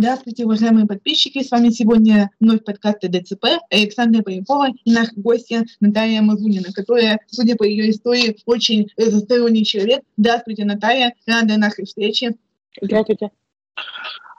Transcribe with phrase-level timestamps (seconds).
[0.00, 1.42] Здравствуйте, уважаемые подписчики.
[1.42, 7.56] С вами сегодня вновь подкасты ДЦП Александра Полякова и наша гостья Наталья Мазунина, которая, судя
[7.56, 10.04] по ее истории, очень разносторонний человек.
[10.16, 11.14] Здравствуйте, Наталья.
[11.26, 12.36] Рада нашей встрече.
[12.80, 13.32] Здравствуйте.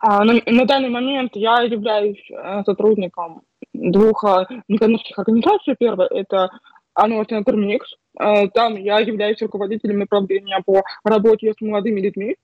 [0.01, 3.41] А, на, на данный момент я являюсь э, сотрудником
[3.73, 5.75] двух э, некоммерческих организаций.
[5.77, 6.51] Первое– это
[6.93, 7.95] Ануа Центр Микс.
[8.17, 12.37] Э, там я являюсь руководителем направления по работе с молодыми людьми.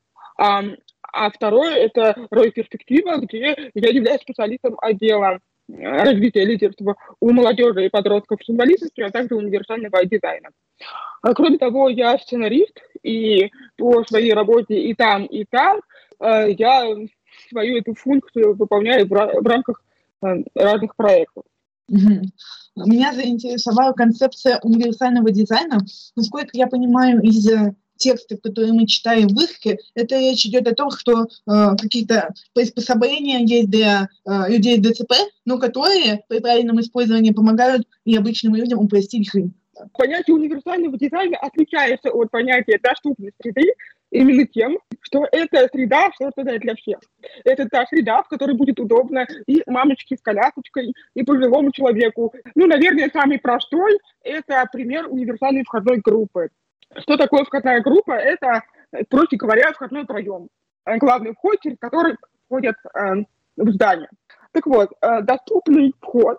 [1.15, 7.85] А второе– это роль перспектива, где я являюсь специалистом отдела э, развития лидерства у молодежи
[7.85, 10.49] и подростков с инвалидностью, а также универсального дизайна.
[11.21, 15.79] А кроме того, я сценарист, и по своей работе и там, и там
[16.19, 16.85] э, я
[17.49, 19.81] свою эту функцию выполняю в рамках
[20.21, 21.45] э, разных проектов.
[21.87, 25.77] Меня заинтересовала концепция универсального дизайна.
[26.17, 27.47] Насколько я понимаю, из
[27.97, 31.27] тексты, которые мы читаем в Ихке, это речь идет о том, что э,
[31.79, 35.13] какие-то приспособления есть для э, людей с ДЦП,
[35.45, 39.53] но которые при правильном использовании помогают и обычным людям упростить жизнь.
[39.97, 43.73] Понятие универсального дизайна отличается от понятия доступной среды
[44.11, 46.99] именно тем, что эта среда создана для всех.
[47.43, 52.33] Это та среда, в которой будет удобно и мамочке с колясочкой, и пожилому человеку.
[52.55, 56.49] Ну, наверное, самый простой– это пример универсальной входной группы.
[56.97, 58.13] Что такое входная группа?
[58.13, 58.63] Это,
[59.09, 60.47] проще говоря, входной проем.
[60.85, 62.15] Э, главный вход, через который
[62.45, 63.23] входят э,
[63.57, 64.09] в здание.
[64.51, 66.37] Так вот, э, доступный вход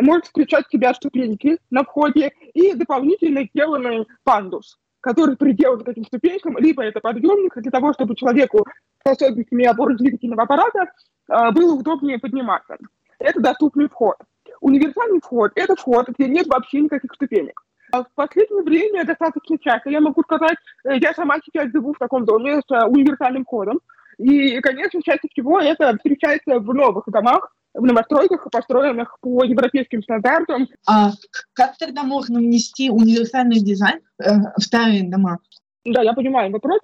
[0.00, 6.04] может включать в себя ступеньки на входе и дополнительно сделанный пандус, который приделан к этим
[6.04, 8.66] ступенькам, либо это подъемник для того, чтобы человеку
[9.04, 10.84] с особенностями опорно-двигательного аппарата
[11.28, 12.76] э, было удобнее подниматься.
[13.18, 14.16] Это доступный вход.
[14.60, 17.65] Универсальный вход– это вход, где нет вообще никаких ступенек.
[17.92, 21.98] А в последнее время достаточно часто, я могу сказать, э, я сама сейчас живу в
[21.98, 23.80] таком доме с э, универсальным кодом,
[24.18, 30.68] и, конечно, чаще всего это встречается в новых домах, в новостройках, построенных по европейским стандартам.
[30.88, 31.10] А
[31.52, 35.38] как тогда можно внести универсальный дизайн э, в старые дома?
[35.84, 36.80] Да, я понимаю вопрос.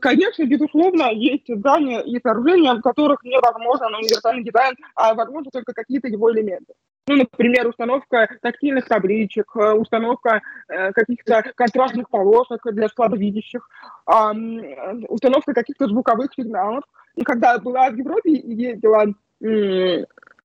[0.00, 6.08] Конечно, безусловно, есть здания и сооружения, в которых невозможен универсальный дизайн, а возможно только какие-то
[6.08, 6.74] его элементы.
[7.08, 13.68] Ну, например, установка тактильных табличек, э, установка э, каких-то контрастных полосок для слабовидящих,
[14.06, 14.12] э,
[15.08, 16.84] установка каких-то звуковых сигналов.
[17.16, 19.06] И когда была в Европе и ездила,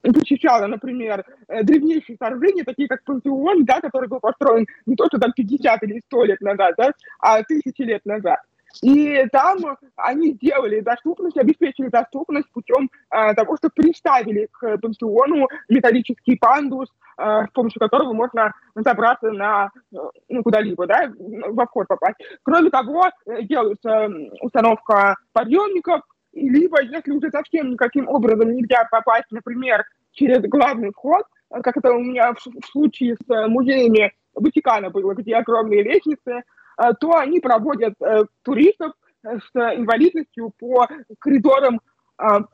[0.01, 5.84] посещала, например, древнейшие сооружения, такие как Пантеон, да, который был построен не только там 50
[5.84, 8.39] или 100 лет назад, да, а тысячи лет назад.
[8.82, 16.36] И там они сделали доступность, обеспечили доступность путем э, того, что приставили к пансиону металлический
[16.38, 19.70] пандус, э, с помощью которого можно забраться на
[20.30, 22.18] ну, куда-либо, да, во вход попасть.
[22.44, 23.10] Кроме того,
[23.42, 24.10] делается
[24.42, 26.02] установка подъемников,
[26.34, 32.00] либо если уже совсем никаким образом нельзя попасть, например, через главный вход, как это у
[32.00, 36.44] меня в, случае с музеями Ватикана было, где огромные лестницы,
[37.00, 38.94] то они проводят э, туристов
[39.24, 40.88] э, с инвалидностью по
[41.20, 41.82] коридорам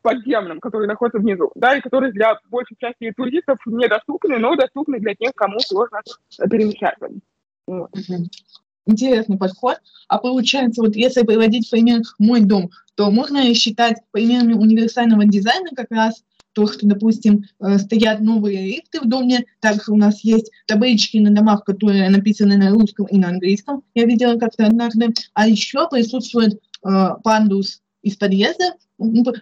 [0.02, 5.16] подземным, которые находятся внизу, да, и которые для большей части туристов недоступны, но доступны для
[5.16, 6.02] тех, кому сложно
[6.52, 7.08] перемещаться.
[7.66, 7.90] Вот.
[8.86, 9.78] Интересный подход.
[10.10, 15.90] А получается, вот если приводить пример «Мой дом», то можно считать примерами универсального дизайна как
[15.92, 21.18] раз то, что, допустим, э, стоят новые лифты в доме, также у нас есть таблички
[21.18, 25.88] на домах, которые написаны на русском и на английском, я видела как-то однажды, а еще
[25.90, 28.74] присутствует э, пандус из подъезда,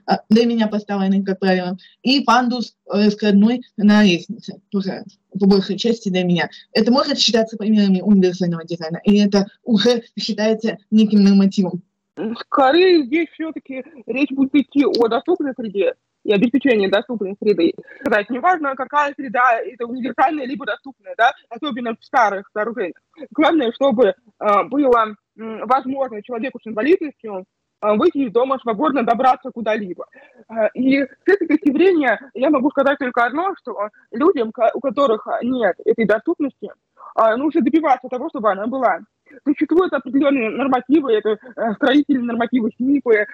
[0.05, 5.03] а, для меня поставленный, как правило, и пандус раскладной на лестнице, тоже
[5.37, 6.49] по большей части для меня.
[6.71, 11.83] Это может считаться примерами универсального дизайна, или это уже считается неким нормативом?
[12.41, 15.93] Скорее здесь все-таки речь будет идти о доступной среде,
[16.23, 17.73] и обеспечение доступной среды.
[18.01, 22.95] Сказать, неважно, какая среда, это универсальная либо доступная, да, особенно в старых сооружениях.
[23.31, 24.13] Главное, чтобы э,
[24.69, 25.13] было э,
[25.65, 27.45] возможно человеку с инвалидностью
[27.81, 30.05] э, выйти из дома, свободно добраться куда-либо.
[30.49, 35.27] Э, и с этой точки зрения я могу сказать только одно, что людям, у которых
[35.41, 38.99] нет этой доступности, э, нужно добиваться того, чтобы она была.
[39.45, 43.25] Существуют определенные нормативы, это э, строительные нормативы СНИПы, э,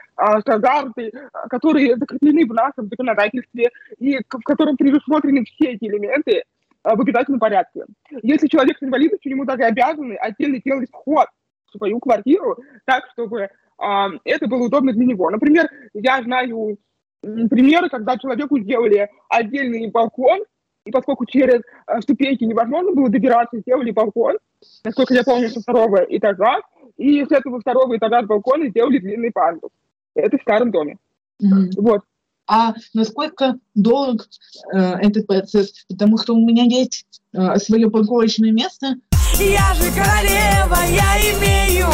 [0.42, 6.44] стандарты, э, которые закреплены в нашем законодательстве и в котором предусмотрены все эти элементы
[6.84, 7.86] в обязательном порядке.
[8.24, 11.28] Если человек с инвалидностью, ему даже обязаны отдельно делать вход
[11.68, 15.30] в свою квартиру так, чтобы это было удобно для него.
[15.30, 16.78] Например, я знаю
[17.22, 20.40] примеры, когда человеку сделали отдельный балкон,
[20.86, 21.62] и поскольку через
[22.00, 24.38] ступеньки невозможно было добираться, сделали балкон,
[24.84, 26.62] насколько я помню, со второго этажа,
[26.98, 29.72] и с этого второго этажа с балкона сделали длинный пандус.
[30.16, 30.98] Это в старом доме.
[31.44, 31.72] Mm-hmm.
[31.78, 32.02] Вот.
[32.48, 34.28] а насколько долг
[34.74, 38.96] э, этот процесс, потому что у меня есть э, свое парковочное место.
[39.40, 41.88] Я же королева, я имею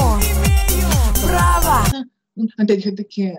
[1.28, 2.06] право
[2.58, 3.36] опять-таки, э,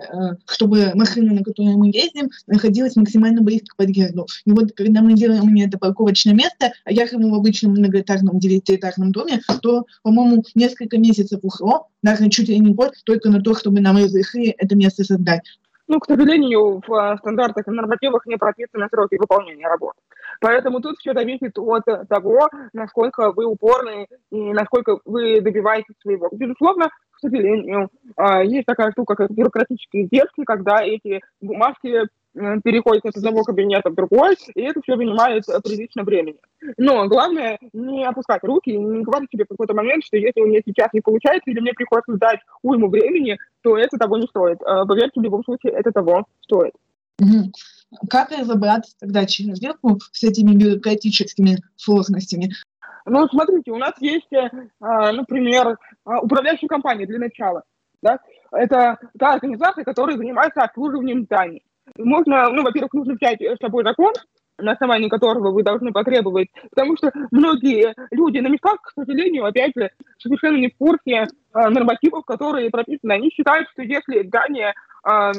[0.47, 4.27] чтобы машина, на которой мы ездим, находилась максимально близко к подъезду.
[4.45, 8.39] И вот когда мы делаем мне это парковочное место, а я живу в обычном многоэтажном
[8.39, 13.55] девятиэтажном доме, то, по-моему, несколько месяцев ушло, даже чуть ли не год, только на то,
[13.55, 15.41] чтобы нам разрешили это место создать.
[15.87, 19.93] Ну, к сожалению, в э, стандартах и нормативах не прописаны сроки выполнения работ.
[20.41, 26.29] Поэтому тут все зависит от того, насколько вы упорны и насколько вы добиваетесь своего.
[26.31, 32.07] Безусловно, к сожалению, а, есть такая штука, как бюрократические издержки, когда эти бумажки
[32.63, 36.37] переходят от одного кабинета в другой, и это все занимает прилично времени.
[36.77, 40.47] Но главное не опускать руки и не говорить себе в какой-то момент, что если у
[40.47, 44.61] меня сейчас не получается или мне приходится ждать уйму времени, то это того не стоит.
[44.63, 46.73] А, поверьте, в любом случае это того стоит.
[48.09, 52.51] Как разобраться тогда человеку с этими бюрократическими сложностями?
[53.05, 54.49] Ну, смотрите, у нас есть, э,
[54.79, 57.63] например, управляющая компания для начала.
[58.01, 58.19] Да?
[58.51, 61.63] Это та организация, которая занимается обслуживанием зданий.
[61.97, 64.13] Можно, ну, во-первых, нужно взять с собой закон,
[64.57, 69.73] на основании которого вы должны потребовать, потому что многие люди на местах, к сожалению, опять
[69.75, 73.13] же, совершенно не в курсе э, нормативов, которые прописаны.
[73.13, 74.73] Они считают, что если здание
[75.07, 75.31] э,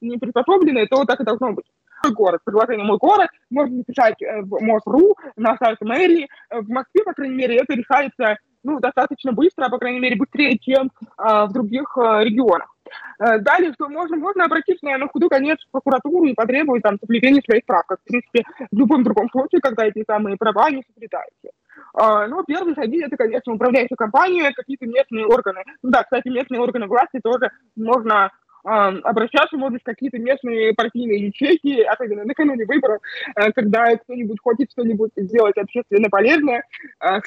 [0.00, 1.64] не приспособленное, то так и должно быть
[2.04, 2.40] мой город.
[2.44, 6.28] Предложение «Мой город» можно написать э, в МОЗ.ру, на сайт мэрии.
[6.50, 10.16] Э, в Москве, по крайней мере, это решается ну, достаточно быстро, а, по крайней мере,
[10.16, 12.74] быстрее, чем а, в других а, регионах.
[13.20, 17.66] Далее, что можно, можно обратиться на худой конец в прокуратуру и потребовать там соблюдения своих
[17.66, 21.50] прав, как, в принципе, в любом другом случае, когда эти самые права не соблюдаются.
[21.94, 25.62] Но первый шаги– это, конечно, управляющая компания, какие-то местные органы.
[25.82, 28.30] Ну да, кстати, местные органы власти тоже можно
[28.62, 33.00] обращаться, может быть, в какие-то местные партийные ячейки, особенно накануне выборов,
[33.34, 36.64] э, когда кто-нибудь хочет что-нибудь сделать общественно полезное.
[37.00, 37.20] Э,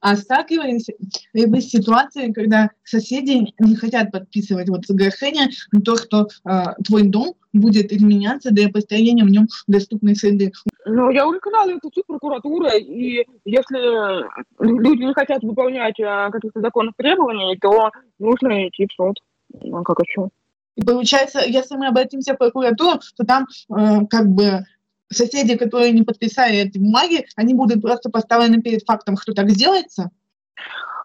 [0.00, 0.88] а сталкивались
[1.32, 6.64] ли вы с ситуацией, когда соседи не хотят подписывать вот соглашение на то, что э,
[6.84, 10.52] твой дом будет изменяться для построения в нем доступной среды?
[10.86, 14.24] Ну, я уже сказала, это суд, прокуратура, и если
[14.60, 19.16] люди не хотят выполнять каких-то законных требований, то нужно идти в суд.
[19.62, 20.28] Ну, как еще?
[20.76, 24.64] И получается, если мы обратимся в прокуратуру, то там э, как бы
[25.10, 30.10] соседи, которые не подписали эти бумаги, они будут просто поставлены перед фактом, что так сделается?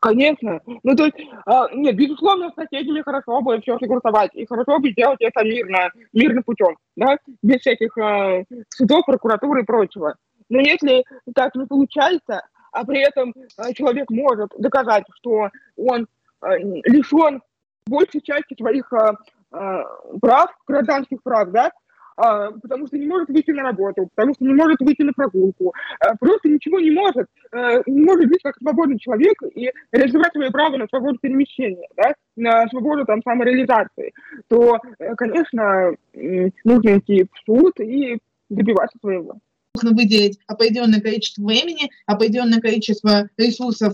[0.02, 0.62] Конечно.
[0.84, 4.92] Ну, то есть, э, нет, безусловно, с соседями хорошо бы все согласовать, и хорошо бы
[4.92, 10.16] сделать это мирно, мирным путем, да, без всяких э, судов, прокуратуры и прочего.
[10.50, 11.04] Но если
[11.34, 16.08] так не получается, а при этом э, человек может доказать, что он
[16.42, 17.42] э, лишен
[17.88, 19.14] большей части своих э,
[19.56, 19.84] Э,
[20.22, 21.72] прав, гражданских прав, да, а,
[22.16, 26.16] потому что не может выйти на работу, потому что не может выйти на прогулку, а,
[26.16, 30.78] просто ничего не может, а, не может жить как свободный человек и реализовать свое право
[30.78, 34.14] на свободу перемещения, да, на свободу там самореализации,
[34.48, 38.18] то, э, конечно, нужно идти в суд и
[38.50, 39.40] добиваться своего.
[39.76, 43.94] Нужно выделить определенное количество времени, определенное количество ресурсов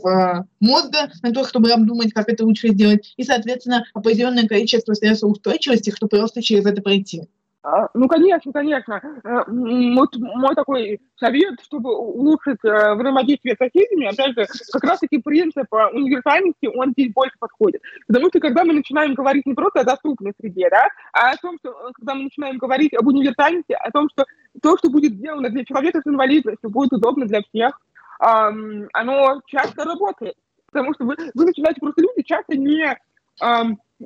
[0.60, 5.90] мозга на то, чтобы обдумать, как это лучше сделать, и, соответственно, определенное количество средств устойчивости,
[5.90, 7.24] чтобы просто через это пройти.
[7.64, 9.00] А, ну, конечно, конечно.
[9.24, 15.20] Э, вот мой такой совет, чтобы улучшить э, взаимодействие с соседями, опять же, как раз-таки
[15.20, 17.82] принцип э, универсальности, он здесь больше подходит.
[18.08, 21.58] Потому что когда мы начинаем говорить не просто о доступной среде, да, а о том,
[21.60, 24.26] что когда мы начинаем говорить об универсальности, о том, что
[24.60, 27.80] то, что будет сделано для человека с инвалидностью, будет удобно для всех,
[28.20, 30.36] оно часто работает.
[30.72, 32.96] Потому что вы, вы начинаете, просто люди часто не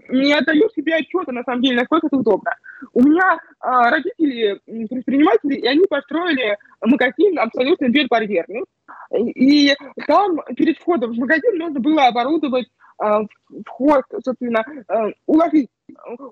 [0.09, 2.51] не отдаю себе отчета, на самом деле, насколько это удобно.
[2.93, 8.63] У меня а, родители предприниматели, и они построили магазин абсолютно безбарьерный.
[9.11, 9.73] И
[10.07, 12.67] там перед входом в магазин нужно было оборудовать
[12.97, 13.21] а,
[13.65, 15.69] вход, собственно, а, уложить,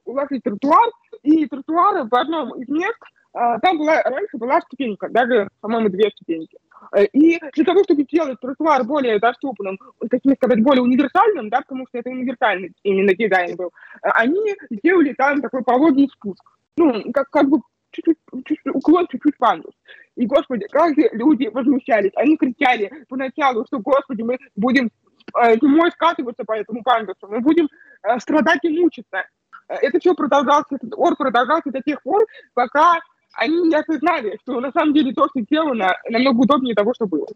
[0.05, 0.89] уложить тротуар,
[1.23, 2.99] и тротуары в одном из мест
[3.33, 6.55] а, там была, раньше была ступенька, даже, по-моему, две ступеньки.
[6.55, 11.87] Э, и для того, чтобы сделать тротуар более доступным, таким сказать, более универсальным, да, потому
[11.87, 13.71] что это универсальный именно дизайн был,
[14.03, 16.43] э, они сделали там такой пологий спуск.
[16.77, 17.59] Ну, как, как бы
[17.91, 19.73] чуть-чуть, чуть-чуть, уклон чуть-чуть пандус.
[20.15, 22.11] И, господи, как же люди возмущались.
[22.15, 24.91] Они кричали поначалу, что, господи, мы будем
[25.35, 27.69] э, зимой скатываться по этому пандусу, мы будем
[28.03, 29.25] э, страдать и мучиться.
[29.67, 32.99] Э, это все продолжалось, этот ор продолжался до тех пор, пока
[33.33, 37.27] они не осознали, что на самом деле то, что сделано, намного удобнее того, что было.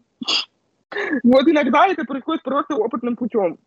[1.22, 3.58] Вот иногда это происходит просто опытным путем.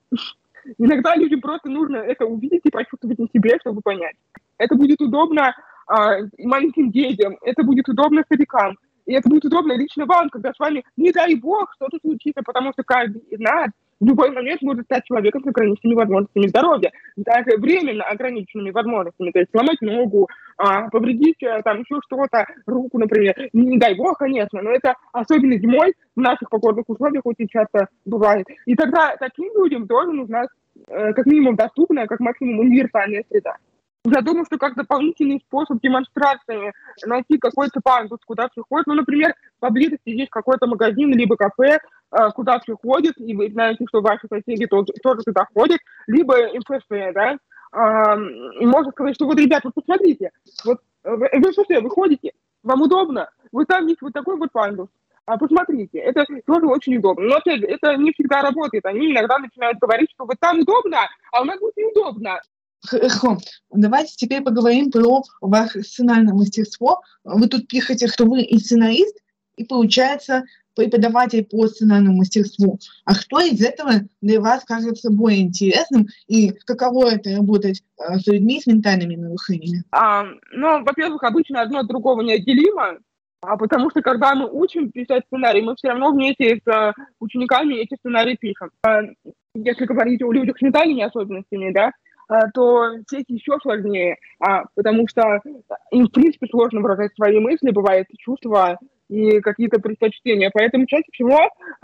[0.78, 4.16] Иногда людям просто нужно это увидеть и почувствовать на себе, чтобы понять.
[4.58, 5.56] Это будет удобно
[5.88, 10.60] а, маленьким детям, это будет удобно старикам, и это будет удобно лично вам, когда с
[10.60, 13.70] вами, не дай бог, что-то случится, потому что каждый из нас
[14.02, 19.40] в любой момент может стать человеком с ограниченными возможностями здоровья, даже временно ограниченными возможностями, то
[19.40, 20.28] есть сломать ногу,
[20.58, 23.36] а, повредить э, там еще что-то, руку, например.
[23.54, 28.48] Не дай бог, конечно, но это особенно зимой в наших погодных условиях очень часто бывает.
[28.66, 30.46] И тогда таким людям тоже нужна
[30.88, 33.58] э, как минимум доступная, как максимум универсальная среда.
[34.04, 36.74] Я думаю, что как дополнительный способ демонстрации
[37.06, 38.88] найти какой-то пандус, куда все ходят.
[38.88, 41.78] Ну, например, поблизости есть какой-то магазин либо кафе,
[42.36, 46.86] куда все ходят, и вы знаете, что ваши соседи тоже, тоже туда ходят, либо МФС,
[46.90, 47.38] да,
[48.60, 50.32] и можно сказать, что вот, ребята, вот посмотрите,
[50.66, 52.32] вот вы, вы, вы ходите,
[52.64, 54.90] вам удобно, вы там есть вот такой вот пандус,
[55.26, 57.26] а посмотрите, это тоже очень удобно.
[57.26, 58.86] Но опять же, это не всегда работает.
[58.86, 60.98] Они иногда начинают говорить, что вот там удобно,
[61.32, 62.42] а у нас будет неудобно.
[62.86, 63.38] Хорошо.
[63.70, 67.02] Давайте теперь поговорим про ваше сценарное мастерство.
[67.24, 69.16] Вы тут пишете, что вы и сценарист,
[69.56, 70.44] и получается
[70.76, 72.80] преподаватель по сценарному мастерству.
[73.06, 78.28] А что из этого для вас кажется более интересным и каково это работать э, с
[78.28, 79.84] людьми с ментальными нарушениями?
[79.92, 83.00] А, ну, во-первых, обычно одно от другого неотделимо,
[83.42, 87.76] а потому что когда мы учим писать сценарий, мы все равно вместе с э, учениками
[87.76, 88.70] эти сценарии пишем.
[88.84, 89.02] А,
[89.56, 91.92] если говорить о людях с ментальными особенностями, да,
[92.32, 95.42] а, то здесь еще сложнее, а, потому что
[95.92, 98.80] им, в принципе, сложно выражать свои мысли, бывают чувства
[99.12, 100.50] и какие-то предпочтения.
[100.54, 101.38] Поэтому чаще всего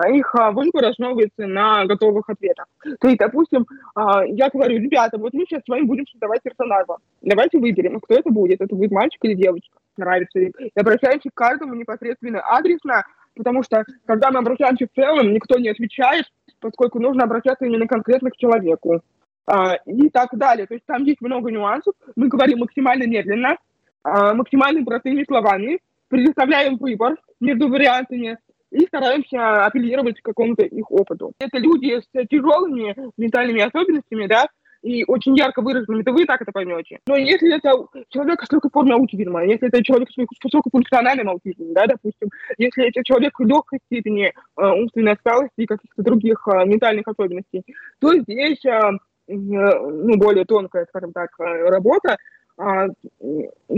[0.09, 2.65] их а, выбор основывается на готовых ответах.
[3.01, 3.65] То есть, допустим,
[3.95, 6.95] я говорю, ребята, вот мы сейчас с вами будем создавать персонажа.
[7.21, 8.61] Давайте выберем, кто это будет.
[8.61, 9.77] Это будет мальчик или девочка.
[9.97, 10.53] Нравится ли.
[10.59, 13.03] И обращаемся к каждому непосредственно адресно,
[13.35, 16.25] потому что, когда мы обращаемся в целом, никто не отвечает,
[16.59, 19.01] поскольку нужно обращаться именно конкретно к человеку
[19.45, 20.67] а, и так далее.
[20.67, 21.93] То есть там есть много нюансов.
[22.15, 23.57] Мы говорим максимально медленно,
[24.03, 28.37] а, максимально простыми словами, предоставляем выбор между вариантами
[28.71, 31.33] и стараемся апеллировать к какому-то их опыту.
[31.39, 34.47] Это люди с тяжелыми ментальными особенностями, да,
[34.83, 36.99] и очень ярко выраженными, то вы так это поймете.
[37.07, 37.71] Но если это
[38.09, 43.03] человек с легкой формой аутизма, если это человек с высокофункциональным аутизмом, да, допустим, если это
[43.03, 47.63] человек в легкой степени э, умственной отсталости и каких-то других э, ментальных особенностей,
[47.99, 48.91] то здесь э,
[49.27, 52.17] ну, более тонкая, скажем так, э, работа,
[52.57, 52.87] а,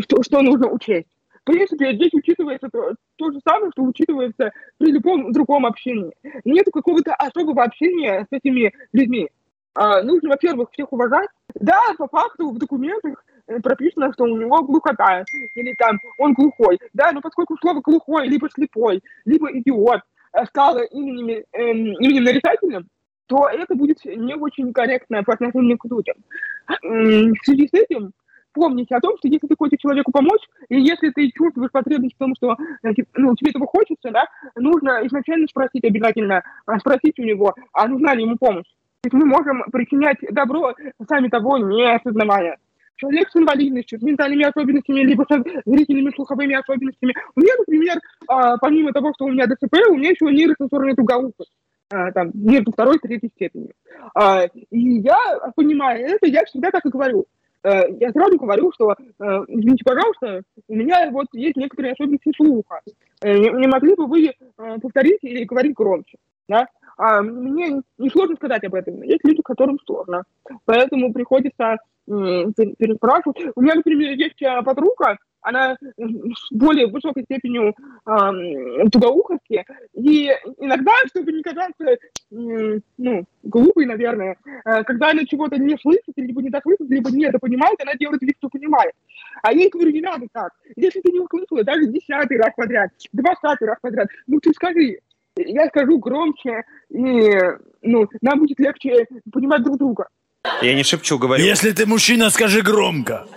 [0.02, 1.10] что, что нужно учесть.
[1.50, 6.14] Принципе, здесь учитывается то, то же самое, что учитывается при любом другом общении.
[6.46, 9.30] Нет какого-то особого общения с этими людьми.
[9.74, 11.28] А, нужно, во-первых, всех уважать.
[11.56, 15.24] Да, по факту в документах э, прописано, что у него глухота,
[15.56, 16.78] или там он глухой.
[16.94, 20.02] Да, но поскольку слово глухой, либо слепой, либо идиот
[20.34, 22.88] э, стало именем, эм, именем нарицательным,
[23.26, 26.16] то это будет не очень корректно по отношению к людям.
[26.84, 28.12] В связи с этим
[28.54, 32.20] помните о том, что если ты хочешь человеку помочь, и если ты чувствуешь потребность в
[32.20, 32.56] том, что
[33.16, 34.26] ну, тебе этого хочется, да,
[34.56, 38.68] нужно изначально спросить обязательно, а, спросить у него, а нужна ли ему помощь.
[39.02, 40.74] То есть мы можем причинять добро,
[41.08, 42.58] сами того не осознавая.
[42.96, 47.16] Человек с инвалидностью, с ментальными особенностями, либо с зрительными слуховыми особенностями.
[47.34, 51.52] У меня, например, а, помимо того, что у меня ДЦП, у меня еще нейросенсорная тугоухость.
[51.92, 53.72] А, там, между второй и третьей степенью.
[54.14, 55.18] А, и я,
[55.56, 57.26] понимаю это, я всегда так и говорю.
[57.64, 58.96] Э, я сразу говорю, что, э,
[59.48, 62.82] извините, пожалуйста, у меня вот есть некоторые особенности слуха.
[63.22, 64.32] Э, не могли бы вы
[64.82, 66.18] повторить или говорить громче?
[66.50, 66.68] Да?
[66.98, 69.02] А мне не сложно сказать об этом.
[69.04, 70.24] Есть люди, которым сложно.
[70.66, 73.38] Поэтому приходится переспрашивать.
[73.56, 79.64] У меня, например, есть подруга, она с более высокой степенью э, тугоухости,
[79.94, 81.98] и иногда, чтобы не казаться, э,
[82.98, 87.40] ну, глупой, наверное, э, когда она чего-то не слышит, либо не дослышит, либо не это
[87.40, 88.92] понимает, она делает вид, что понимает.
[89.42, 90.52] А я ей говорю, не надо так.
[90.76, 95.00] Если ты не услышала даже десятый раз подряд, двадцатый раз подряд, ну ты скажи,
[95.48, 97.30] я скажу громче, и
[97.82, 100.08] ну, нам будет легче понимать друг друга.
[100.62, 101.44] Я не шепчу, говорю.
[101.44, 103.28] Если ты мужчина, скажи громко.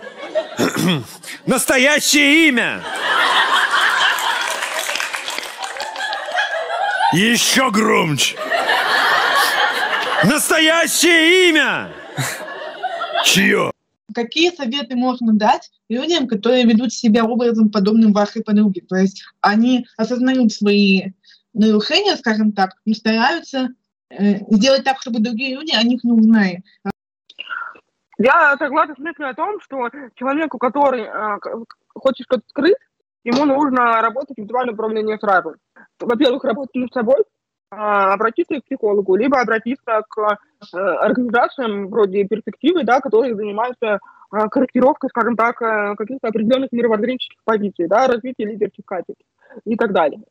[1.45, 2.81] Настоящее имя!
[7.13, 8.37] Еще громче!
[10.23, 11.91] Настоящее имя!
[13.25, 13.71] Чье?
[14.13, 18.81] Какие советы можно дать людям, которые ведут себя образом подобным вашей подруге?
[18.87, 21.11] То есть они осознают свои
[21.53, 23.69] нарушения, скажем так, стараются
[24.09, 26.63] э, сделать так, чтобы другие люди о них не узнали.
[28.17, 31.37] Я согласна с мыслью о том, что человеку, который э,
[31.93, 32.77] хочет что-то скрыть,
[33.23, 35.55] ему нужно работать в индивидуальном управлении сразу.
[35.99, 37.21] Во-первых, работать над собой,
[37.71, 40.37] э, обратиться к психологу, либо обратиться к
[40.73, 43.99] э, организациям вроде перспективы, да, которые занимаются
[44.33, 49.21] а, корректировкой, скажем так, а, каких-то определенных мировоззренческих позиций, да, развитие лидерских качеств
[49.65, 50.21] и так далее.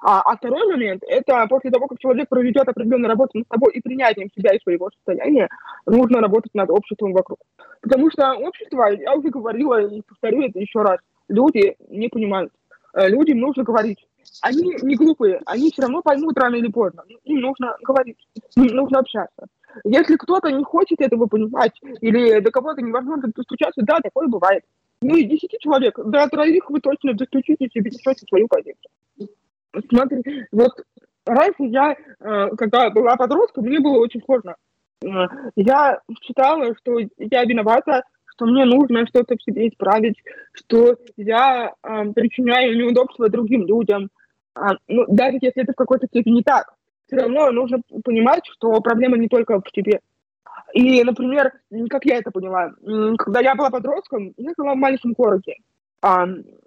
[0.00, 3.80] А, а второй момент– это после того, как человек проведет определенную работу над собой и
[3.80, 5.48] принятием себя и своего состояния,
[5.86, 7.38] нужно работать над обществом вокруг.
[7.80, 10.98] Потому что общество, я уже говорила и повторю это еще раз,
[11.28, 12.52] люди не понимают.
[12.94, 13.98] Э, людям нужно говорить.
[14.42, 17.02] Они не глупые, они все равно поймут рано или поздно.
[17.24, 18.18] Им нужно говорить,
[18.56, 19.46] им нужно общаться.
[19.84, 24.64] Если кто-то не хочет этого понимать, или до кого-то невозможно достучаться, да, такое бывает.
[25.00, 28.90] Ну и десяти человек, до троих вы точно достучитесь и пересете свою позицию.
[29.90, 30.72] Смотри, вот
[31.24, 34.56] раньше я, э, когда была подростком, мне было очень сложно.
[35.04, 35.08] Э,
[35.54, 40.16] я считала, что я виновата, что мне нужно что-то в себе исправить,
[40.52, 44.10] что я э, причиняю неудобства другим людям.
[44.54, 46.74] А, ну, даже если это в какой-то степени так,
[47.06, 50.00] все равно нужно понимать, что проблема не только в тебе.
[50.72, 51.52] И, например,
[51.88, 52.72] как я это поняла,
[53.18, 55.56] когда я была подростком, я жила в маленьком городе.
[56.00, 56.26] А,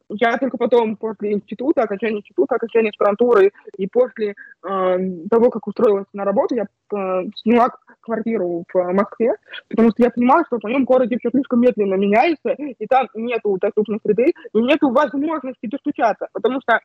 [0.09, 4.97] я только потом, после института, окончания института, окончания аспирантуры и после э,
[5.29, 7.69] того, как устроилась на работу, я э, сняла
[8.01, 9.35] квартиру в Москве,
[9.69, 13.57] потому что я понимала, что в моем городе все слишком медленно меняется, и там нету
[13.61, 16.79] доступной среды, и нету возможности достучаться, потому что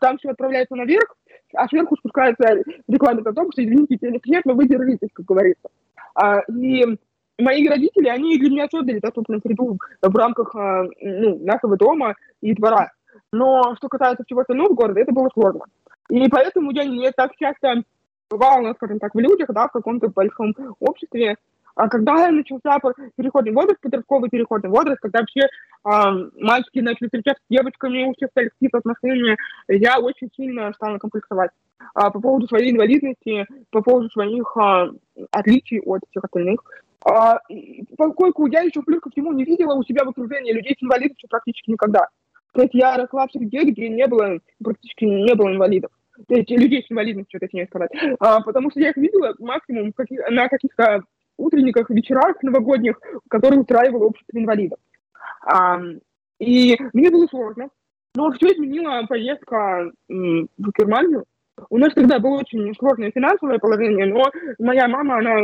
[0.00, 1.16] там все отправляется наверх,
[1.54, 5.68] а сверху спускается реклама о том, что, извините, денег нет, но вы держитесь, как говорится.
[6.14, 6.84] А, и
[7.38, 12.54] мои родители, они для меня создали доступную среду в рамках а, ну, нашего дома и
[12.54, 12.92] двора.
[13.32, 15.64] Но что касается всего остального города, это было сложно.
[16.08, 17.82] И поэтому я не так часто
[18.30, 21.36] бывала, скажем так, в людях, да, в каком-то большом обществе.
[21.76, 22.78] А когда начался
[23.16, 25.48] переходный возраст, подростковый переходный возраст, когда все э,
[26.40, 29.36] мальчики начали встречаться с девочками, у всех стали какие-то отношения,
[29.68, 31.50] я очень сильно стала комплексовать
[31.94, 34.88] а, по поводу своей инвалидности, по поводу своих а,
[35.30, 36.60] отличий от всех остальных.
[37.04, 37.40] А,
[37.98, 41.28] поскольку я еще плюс ко всему не видела у себя в окружении людей с инвалидностью
[41.28, 42.08] практически никогда.
[42.52, 45.90] То есть я росла в среде, где не было, практически не было инвалидов.
[46.26, 47.90] То есть людей с инвалидностью, точнее сказать.
[48.18, 49.92] А, потому что я их видела максимум
[50.30, 51.02] на каких-то
[51.38, 54.78] утренниках, вечерах новогодних, которые устраивало общество инвалидов.
[55.42, 55.80] А,
[56.38, 57.68] и мне было сложно.
[58.14, 61.24] Но все изменила поездка в Германию,
[61.70, 64.24] у нас тогда было очень сложное финансовое положение, но
[64.58, 65.36] моя мама, она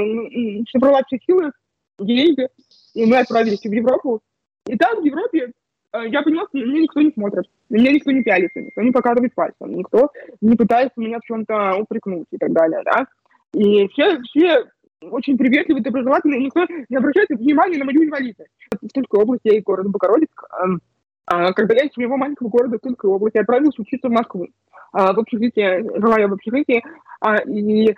[0.70, 1.52] собрала все силы,
[1.98, 2.48] деньги,
[2.94, 4.20] и мы отправились в Европу.
[4.66, 5.52] И там, в Европе,
[5.92, 9.34] э, я поняла, что меня никто не смотрит, меня никто не пялится, никто не показывает
[9.34, 13.06] пальцем, никто не пытается меня в чем-то упрекнуть и так далее, да.
[13.54, 14.64] И все, все
[15.10, 18.50] очень приветливые, доброжелательные, никто не обращает внимания на мою инвалидность.
[18.80, 20.80] В Тульской области и город Богородицк, эм,
[21.26, 24.48] а, когда я из своего маленького города Тульской области отправилась учиться в Москву.
[24.92, 26.84] А, в общежитии, жила я в общежитии,
[27.20, 27.94] а, и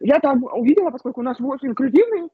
[0.00, 2.28] я там увидела, поскольку у нас очень инклюзивный,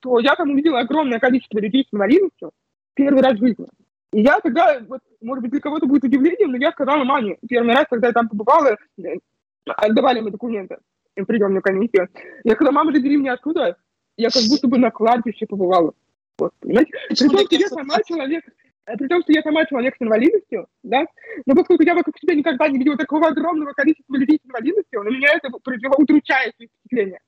[0.00, 2.52] то я там увидела огромное количество людей с инвалидностью
[2.94, 3.66] первый раз в жизни.
[4.12, 7.74] И я тогда, вот, может быть, для кого-то будет удивлением, но я сказала маме, первый
[7.74, 9.16] раз, когда я там побывала, э,
[9.64, 10.76] отдавали мне документы
[11.14, 12.08] приемную комиссию.
[12.44, 13.76] Я сказала, мама, забери меня оттуда,
[14.16, 15.92] я как будто бы на кладбище побывала.
[16.38, 16.92] Вот, понимаете?
[17.08, 18.44] Причем я сама человек,
[18.86, 21.06] Э, при том, что я сама человек с инвалидностью, да,
[21.46, 25.08] но поскольку я вокруг себя никогда не видела такого огромного количества людей с инвалидностью, на
[25.08, 27.20] меня это произвело удручающее впечатление.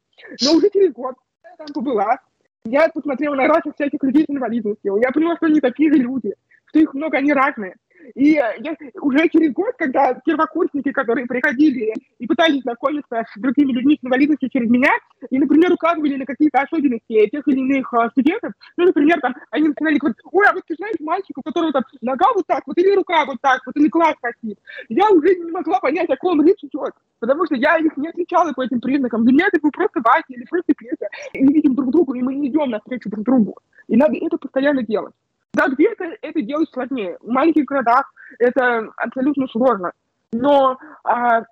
[0.43, 2.19] Но уже через год я там побыла,
[2.65, 6.35] я посмотрела на разных всяких людей с инвалидностью, я поняла, что они такие же люди,
[6.67, 7.77] что их много, они разные.
[8.15, 8.55] И я,
[9.01, 14.51] уже через год, когда первокурсники, которые приходили и пытались знакомиться с другими людьми с инвалидностью
[14.51, 14.91] через меня,
[15.31, 19.69] и, например, указывали на какие-то особенности тех или иных а, студентов, ну, например, там, они
[19.69, 22.79] начинали говорить, ой, а вот ты знаешь мальчик, у которого там нога вот так вот,
[22.79, 24.59] или рука вот так вот, или глаз косит.
[24.89, 28.53] Я уже не могла понять, о ком речь идет, потому что я их не отличала
[28.53, 29.25] по этим признакам.
[29.25, 31.09] Для меня это был просто Вася или просто Петя.
[31.33, 33.59] И мы видим друг другу, и мы не идем навстречу друг другу.
[33.89, 35.15] И надо это постоянно делать.
[35.55, 37.17] Да, где-то это делать сложнее.
[37.21, 39.93] В маленьких городах это абсолютно сложно.
[40.33, 41.43] Но а,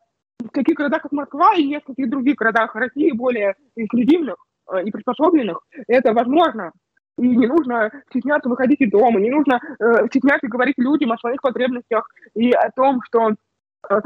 [0.41, 5.61] в таких городах, как Москва и нескольких других городах России, более инклюзивных а, и приспособленных,
[5.89, 6.73] это возможно.
[7.17, 11.41] И не нужно стесняться выходить из дома, не нужно э, стесняться говорить людям о своих
[11.41, 13.35] потребностях и о том, что
[13.89, 14.01] э,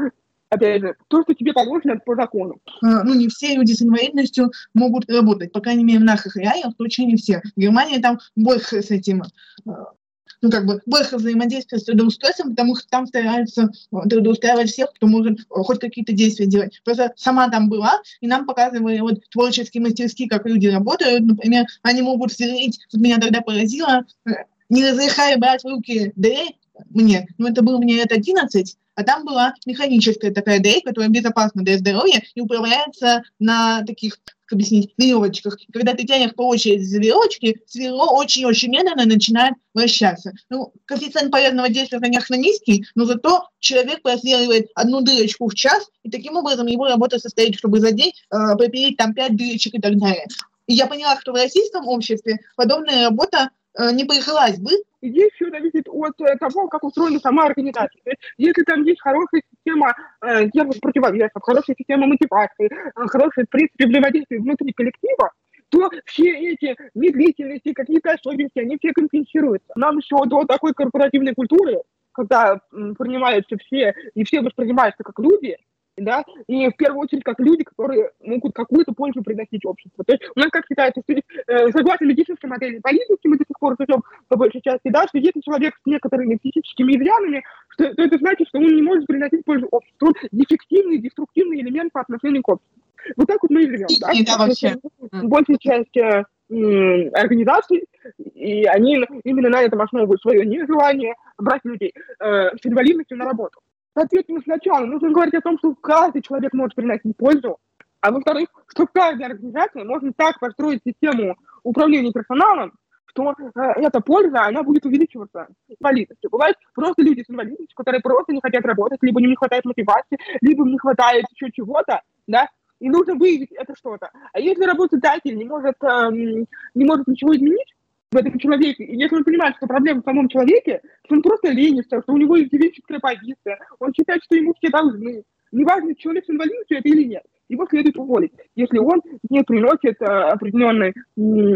[0.49, 2.59] опять же, то, что тебе положено по закону.
[2.81, 6.75] А, ну, не все люди с инвалидностью могут работать, по крайней мере, в наших реалиях
[6.77, 7.41] точно не все.
[7.55, 9.23] В Германии там больше с этим
[9.67, 9.93] а,
[10.41, 15.07] ну, как бы, больше взаимодействия с трудоустройством, потому что там стараются а, трудоустраивать всех, кто
[15.07, 16.81] может хоть какие-то действия делать.
[16.83, 21.25] Просто сама там была, и нам показывали вот творческие мастерские, как люди работают.
[21.25, 24.31] Например, они могут сверлить, вот меня тогда поразило, э,
[24.69, 26.55] не разрешая брать в руки дверь
[26.89, 31.63] мне, ну, это было мне лет 11, а там была механическая такая дверь, которая безопасна
[31.63, 35.57] для здоровья и управляется на таких как объяснить, веревочках.
[35.71, 40.33] Когда ты тянешь по очереди за веревочки, сверло очень-очень медленно начинает вращаться.
[40.49, 46.09] Ну, коэффициент полезного действия, конечно, низкий, но зато человек просверливает одну дырочку в час, и
[46.09, 49.97] таким образом его работа состоит, чтобы за день э, пропилить там пять дырочек и так
[49.97, 50.25] далее.
[50.67, 54.71] И я поняла, что в российском обществе подобная работа не прижилась бы.
[55.01, 58.01] Здесь все зависит от э, того, как устроена сама организация.
[58.03, 60.49] То есть, если там есть хорошая система э,
[60.81, 65.31] противовесов, хорошая система мотивации, э, хорошая, в принципе, внутри коллектива,
[65.69, 69.71] то все эти медлительности, какие-то особенности, они все компенсируются.
[69.75, 71.79] Нам еще до такой корпоративной культуры,
[72.11, 75.55] когда принимаются все, и все воспринимаются как люди,
[75.99, 80.03] да, и в первую очередь как люди, которые могут какую-то пользу приносить обществу.
[80.03, 83.59] То есть у нас как считается, что э, согласно медицинской модели политики, мы до сих
[83.59, 88.03] пор живем по большей части, да, что если человек с некоторыми психическими изъянами, что, то
[88.03, 90.07] это значит, что он не может приносить пользу обществу.
[90.07, 92.81] Он дефективный, деструктивный элемент по отношению к обществу.
[93.15, 93.87] Вот так вот мы и живем.
[94.01, 94.75] Да, да вообще.
[95.23, 97.85] Большая часть э, организаций,
[98.33, 103.59] и они именно на этом основывают свое нежелание брать людей э, с инвалидностью на работу.
[103.95, 107.57] Соответственно, сначала нужно говорить о том, что каждый человек может приносить пользу,
[108.01, 112.73] а во-вторых, что каждая организация может так построить систему управления персоналом,
[113.07, 116.29] что э, эта польза, она будет увеличиваться инвалидностью.
[116.29, 120.17] Бывают просто люди с инвалидностью, которые просто не хотят работать, либо им не хватает мотивации,
[120.41, 122.47] либо им не хватает еще чего-то, да,
[122.79, 124.09] и нужно выявить это что-то.
[124.31, 127.75] А если работодатель не может, эм, не может ничего изменить,
[128.11, 128.83] в этом человеке.
[128.83, 132.17] И если он понимает, что проблема в самом человеке, что он просто ленится, что у
[132.17, 135.23] него идеологическая позиция, он считает, что ему все должны.
[135.51, 140.31] Неважно, человек с инвалидностью это или нет его следует уволить, если он не приносит а,
[140.31, 140.93] определенный,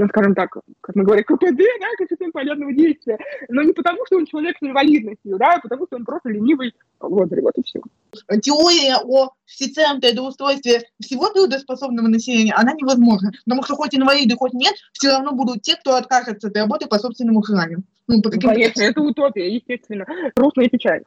[0.10, 0.50] скажем так,
[0.82, 3.18] как мы говорим, КПД, да, коэффициент полезного действия,
[3.50, 6.74] но не потому, что он человек с инвалидностью, да, а потому что он просто ленивый
[7.00, 7.80] лодырь, вот и все.
[8.42, 14.74] Теория о всецелом трудоустройстве всего трудоспособного населения, она невозможна, потому что хоть инвалиды, хоть нет,
[14.94, 17.84] все равно будут те, кто откажется от работы по собственному желанию.
[18.08, 21.06] Ну, по каким Конечно, это утопия, естественно, грустно и печально.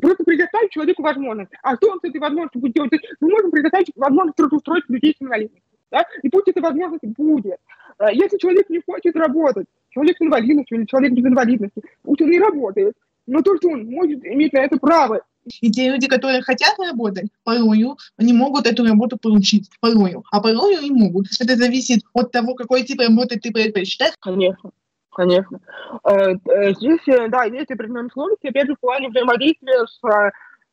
[0.00, 1.50] Просто предоставить человеку возможность.
[1.62, 2.92] А что он с этой возможностью будет делать?
[3.20, 5.62] Мы можем предоставить возможность трудоустроить людей с инвалидностью.
[5.90, 6.04] Да?
[6.22, 7.58] И пусть эта возможность будет.
[7.98, 12.30] А если человек не хочет работать, человек с инвалидностью или человек без инвалидности, пусть он
[12.30, 12.94] не работает.
[13.26, 15.22] Но то, что он может иметь на это право.
[15.60, 19.70] И те люди, которые хотят работать, порою не могут эту работу получить.
[19.80, 20.24] Порою.
[20.30, 21.26] А порою и могут.
[21.40, 24.14] Это зависит от того, какой тип работы ты предпочитаешь.
[24.20, 24.70] Конечно.
[25.16, 25.60] Конечно.
[26.04, 30.00] Э, э, здесь, э, да, есть определенные сложности, опять же, в плане взаимодействия с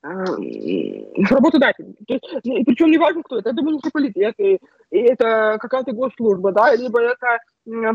[0.04, 1.96] с работодателем.
[2.08, 2.26] То есть,
[2.66, 4.60] причем не важно, кто это, это муниципалитет, и,
[4.92, 7.40] и это какая-то госслужба, да, либо это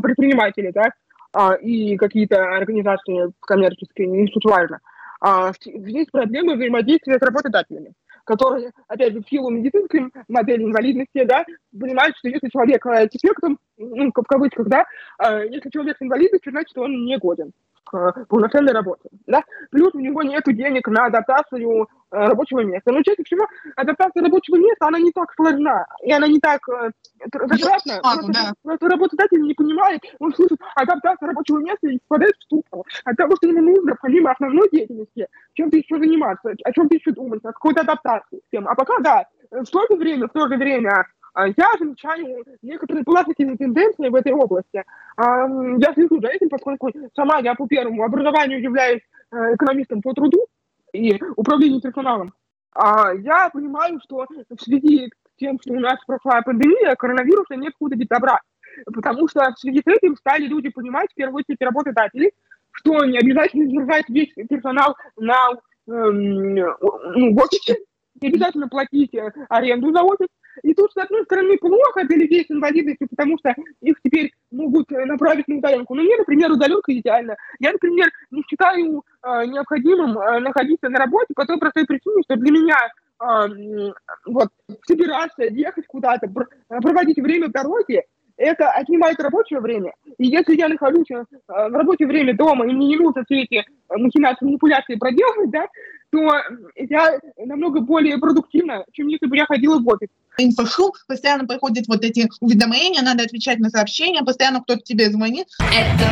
[0.01, 0.92] предприниматели, да,
[1.33, 4.81] а, и какие-то организации коммерческие, не суть важно.
[5.21, 7.92] А, здесь проблемы взаимодействия с работодателями
[8.25, 14.12] которые, опять же, в силу медицинской модели инвалидности, да, понимают, что если человек дефектом, ну,
[14.14, 14.85] в кавычках, да,
[15.16, 17.53] а, если человек с инвалидностью, значит, он не годен
[17.90, 22.90] к полноценной работе, да, плюс у него нет денег на адаптацию Э, рабочего места.
[22.90, 23.46] Но чаще всего
[23.77, 28.01] адаптация рабочего места, она не так сложна, и она не так э, затратна.
[28.01, 28.53] Просто, да.
[28.62, 32.85] просто работодатель не понимает, он слышит адаптация рабочего места и впадает в ступор.
[33.05, 37.44] От того, что ему нужно, помимо основной деятельности, чем-то еще заниматься, о чем-то еще думать,
[37.44, 38.40] о какой-то адаптации.
[38.55, 41.05] А пока, да, в то же время, в то же время
[41.46, 44.85] я замечаю некоторые положительные тенденции в этой области.
[45.16, 50.46] Я слежу за этим, поскольку сама я по первому образованию являюсь э, экономистом по труду,
[50.92, 52.33] и управлению персоналом.
[52.74, 57.74] А я понимаю, что в связи с тем, что у нас прошла пандемия, коронавируса нет
[57.79, 58.40] куда без добра.
[58.87, 62.33] Потому что в связи с этим стали люди понимать, в первую очередь работодатели,
[62.72, 65.51] что не обязательно держать весь персонал на
[65.88, 67.79] эм, ну, в офисе,
[68.20, 70.29] не обязательно платить э, аренду за офис,
[70.62, 74.90] и тут, с одной стороны, плохо для людей с инвалидностью, потому что их теперь могут
[74.90, 75.94] направить на удаленку.
[75.94, 77.37] Но мне, например, удаленка идеально.
[77.59, 82.37] Я, например, не считаю э, необходимым э, находиться на работе по той простой причине, что
[82.37, 82.77] для меня
[83.21, 83.92] э,
[84.27, 84.49] вот,
[84.87, 86.29] собираться, ехать куда-то,
[86.68, 88.05] проводить время в дороге,
[88.37, 89.92] это отнимает рабочее время.
[90.16, 94.44] И если я нахожусь в рабочее время дома, и мне не нужно все эти махинации,
[94.44, 95.66] манипуляции проделывать, да,
[96.11, 96.31] то
[96.77, 100.09] я намного более продуктивна, чем если бы я ходила в офис.
[100.38, 105.49] Инфошум, постоянно приходят вот эти уведомления, надо отвечать на сообщения, постоянно кто-то тебе звонит.
[105.59, 106.05] Это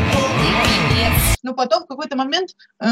[1.45, 2.87] Но потом в какой-то момент э,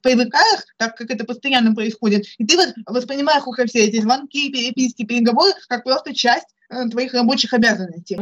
[0.00, 5.04] привыкаешь, так как это постоянно происходит, и ты вот воспринимаешь уже все эти звонки, переписки,
[5.04, 8.16] переговоры как просто часть э, твоих рабочих обязанностей.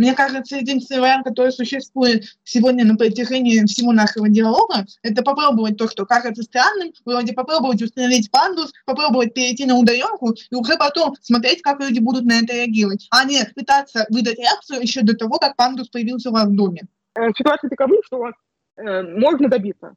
[0.00, 5.88] Мне кажется, единственный вариант, который существует сегодня на протяжении всего нашего диалога, это попробовать то,
[5.88, 11.60] что кажется странным, вроде попробовать установить пандус, попробовать перейти на удаленку и уже потом смотреть,
[11.60, 15.54] как люди будут на это реагировать, а не пытаться выдать реакцию еще до того, как
[15.56, 16.84] пандус появился у вас в доме.
[17.14, 18.30] Э, ситуация такова, что
[18.78, 19.92] э, можно добиться.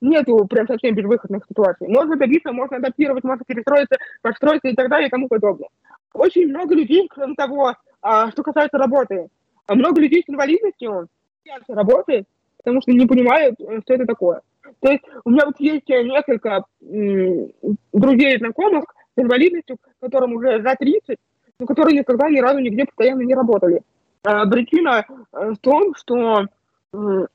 [0.00, 1.88] Нету прям совсем безвыходных ситуаций.
[1.88, 5.70] Можно добиться, можно адаптировать, можно перестроиться, подстроиться и так далее и тому подобное.
[6.14, 9.28] Очень много людей, кроме того, а, что касается работы,
[9.70, 11.06] а много людей с инвалидностью
[11.68, 12.24] работы,
[12.56, 14.40] потому что не понимают, э, что это такое.
[14.80, 18.84] То есть у меня вот есть несколько друзей и знакомых
[19.16, 21.18] с инвалидностью, которым уже за 30,
[21.60, 23.82] но которые никогда ни разу нигде постоянно не работали.
[24.24, 26.46] А причина э, в том, что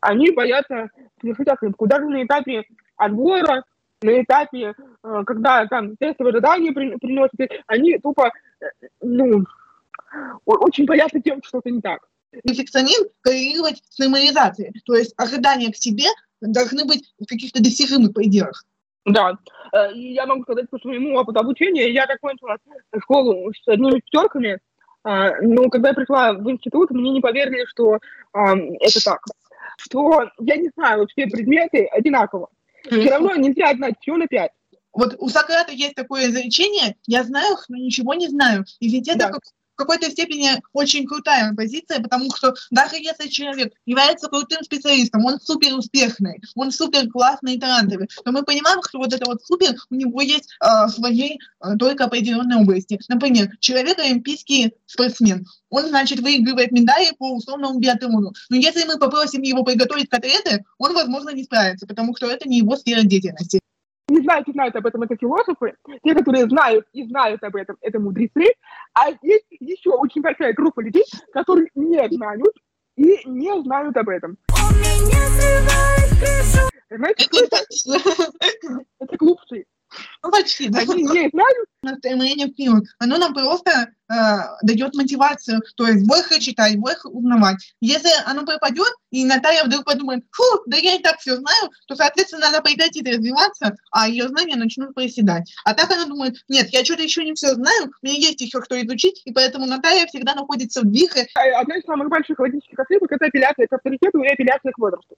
[0.01, 0.89] они боятся
[1.21, 1.87] совершить ошибку.
[1.87, 2.65] Даже на этапе
[2.97, 3.63] отбора,
[4.01, 8.65] на этапе, э, когда там тестовое задание приносят, они тупо, э,
[9.01, 9.45] ну,
[10.45, 12.01] очень боятся тем, что что-то не так.
[12.43, 14.73] Перфекционизм коррелировать с нормализацией.
[14.85, 16.05] То есть ожидания к себе
[16.41, 18.63] должны быть в каких-то достижимых пределах.
[19.05, 19.37] Да,
[19.71, 21.91] э, я могу сказать по своему опыту обучения.
[21.91, 22.57] Я закончила
[23.01, 24.59] школу с одними пятерками,
[25.03, 27.99] но когда я пришла в институт, мне не поверили, что
[28.33, 29.19] это так
[29.77, 32.49] что, я не знаю, вот все предметы одинаково.
[32.83, 34.51] Все равно нельзя знать все на пять.
[34.93, 38.63] Вот у Сократа есть такое изречение, я знаю, но ничего не знаю.
[38.79, 39.31] И ведь это да.
[39.75, 45.39] В какой-то степени очень крутая позиция, потому что даже если человек является крутым специалистом, он
[45.39, 49.75] супер успешный, он супер классный и талантливый, то мы понимаем, что вот это вот супер
[49.89, 52.99] у него есть э, в своей э, только определенной области.
[53.09, 58.31] Например, человек олимпийский спортсмен, он, значит, выигрывает медали по условному биатлону.
[58.49, 62.59] Но если мы попросим его приготовить котлеты, он, возможно, не справится, потому что это не
[62.59, 63.59] его сфера деятельности
[64.25, 67.99] знают и знают об этом, это философы, те, которые знают и знают об этом, это
[67.99, 68.53] мудрецы,
[68.93, 72.53] а есть еще очень большая группа людей, которые не знают
[72.97, 74.37] и не знают об этом.
[76.89, 79.65] Знаете, это, это глупцы.
[80.23, 80.81] Ну, почти, да.
[80.83, 81.29] Не
[81.85, 82.83] настроение вперед.
[82.99, 84.13] Оно нам просто э,
[84.63, 87.57] дает мотивацию, то есть больше читать, больше узнавать.
[87.79, 91.95] Если оно пропадет, и Наталья вдруг подумает, фу, да я и так все знаю, то,
[91.95, 95.53] соответственно, надо прекратить развиваться, а ее знания начнут проседать.
[95.63, 98.81] А так она думает, нет, я что-то еще не все знаю, мне есть еще что
[98.83, 101.27] изучить, и поэтому Наталья всегда находится в вихре.
[101.35, 105.15] Одна из самых больших логических ошибок– это апелляция к авторитету и апелляция к возрасту.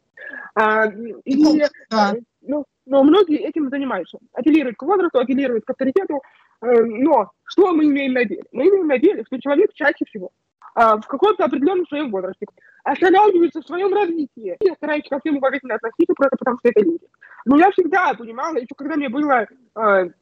[0.56, 1.60] А, и, ну,
[1.90, 2.16] да.
[2.42, 4.18] ну, но многие этим занимаются.
[4.34, 6.22] Апеллируют к возрасту, апеллируют к авторитету.
[6.62, 8.44] Э, но что мы имеем на деле?
[8.52, 10.32] Мы имеем на деле, что человек чаще всего
[10.74, 12.46] а, в каком-то определенном своем возрасте
[12.84, 14.56] останавливается в своем развитии.
[14.60, 17.06] Я стараюсь ко всем уважительно относиться, просто потому что это люди.
[17.46, 19.46] Но я всегда понимала, еще когда мне было
[19.76, 20.16] 10-12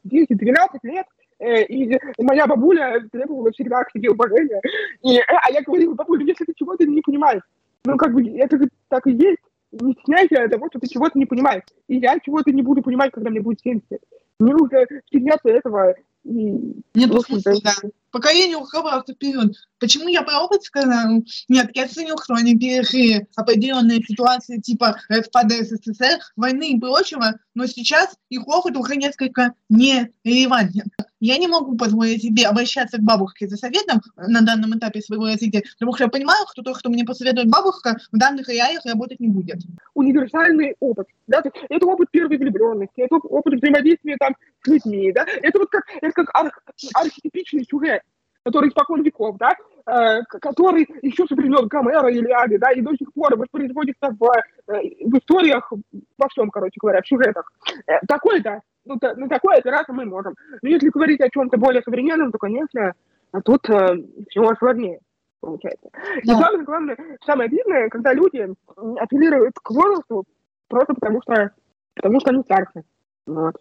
[0.84, 1.06] лет,
[1.40, 4.62] э, и моя бабуля требовала всегда к себе уважения.
[5.04, 7.44] И, э, а я говорила, бабуля, если ты чего-то не понимаешь,
[7.86, 8.58] ну, как бы, это
[8.90, 9.38] так и есть
[9.82, 11.64] не стесняйся того, что ты чего-то не понимаешь.
[11.88, 14.00] И я чего-то не буду понимать, когда мне будет 70.
[14.40, 15.96] Мне нужно стесняться этого.
[16.24, 17.10] И, Нет,
[17.64, 17.74] да.
[18.12, 19.54] Поколение ухабрался вперед.
[19.80, 21.24] Почему я про опыт сказал?
[21.50, 28.48] Нет, я ценю, пережили определенные ситуации типа распада СССР, войны и прочего, но сейчас их
[28.48, 30.92] опыт уже несколько нерелевантен.
[31.20, 35.64] Я не могу позволить себе обращаться к бабушке за советом на данном этапе своего развития,
[35.74, 39.30] потому что я понимаю, что то, что мне посоветует бабушка, в данных реалиях работать не
[39.30, 39.58] будет.
[39.94, 41.08] Универсальный опыт.
[41.28, 41.42] Да?
[41.70, 45.12] Это опыт первой влюбленности, это опыт взаимодействия там, с людьми.
[45.14, 45.26] Да?
[45.42, 46.60] Это вот как, это как арх,
[46.94, 48.02] архетипичный сюжет
[48.46, 49.56] который испокон веков, да,
[49.88, 54.24] э, который еще со времен Гомера или Али, да, и до сих пор воспроизводится в,
[54.68, 55.74] э, в историях,
[56.18, 57.52] во всем, короче говоря, в сюжетах.
[57.88, 60.36] Э, такой, да, ну, та, ну такое опираться мы можем.
[60.62, 62.94] Но если говорить о чем-то более современном, то, конечно,
[63.44, 63.98] тут э,
[64.30, 65.00] все сложнее
[65.42, 65.90] получается.
[65.92, 66.20] Да.
[66.22, 68.48] И самое главное, самое обидное, когда люди
[69.00, 70.24] апеллируют к возрасту
[70.68, 71.52] просто потому что,
[71.96, 72.84] потому что они старше.
[73.26, 73.56] Вот.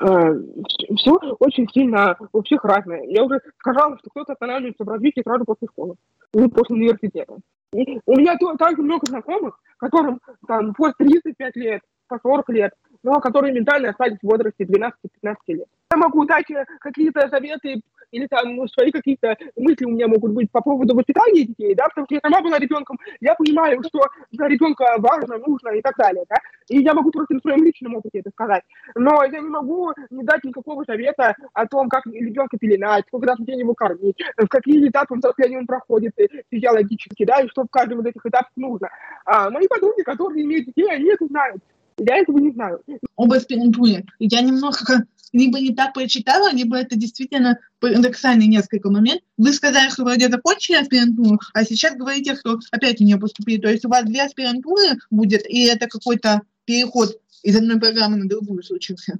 [0.00, 3.02] Все очень сильно у всех разное.
[3.04, 5.96] Я уже сказала, что кто-то останавливается в развитии сразу после школы
[6.32, 7.36] или после университета.
[7.74, 13.20] И у меня также много знакомых, которым там по 35 лет, по 40 лет, но
[13.20, 15.66] которые ментально остались в возрасте 12-15 лет.
[15.92, 17.80] Я могу дать э, какие-то советы
[18.10, 21.88] или там ну, свои какие-то мысли у меня могут быть по поводу воспитания детей, да,
[21.88, 24.00] потому что я сама была ребенком, я понимаю, что
[24.32, 26.36] для ребенка важно, нужно и так далее, да,
[26.68, 28.62] и я могу просто на своем личном опыте это сказать,
[28.94, 33.38] но я не могу не дать никакого совета о том, как ребенка пеленать, сколько раз
[33.38, 36.14] в день его кормить, в какие этапы взросления он проходит
[36.50, 38.88] физиологически, да, и что в каждом из этих этапов нужно.
[39.24, 41.62] А мои подруги, которые имеют детей, они это знают.
[41.98, 42.80] Я этого не знаю.
[43.16, 44.04] Об аспирантуре.
[44.18, 49.22] Я немножко либо не так прочитала, либо это действительно парадоксальный несколько момент.
[49.36, 53.60] Вы сказали, что вроде закончили аспирантуру, а сейчас говорите, что опять у нее поступили.
[53.60, 57.10] То есть у вас две аспирантуры будет, и это какой-то переход
[57.42, 59.18] из одной программы на другую случился?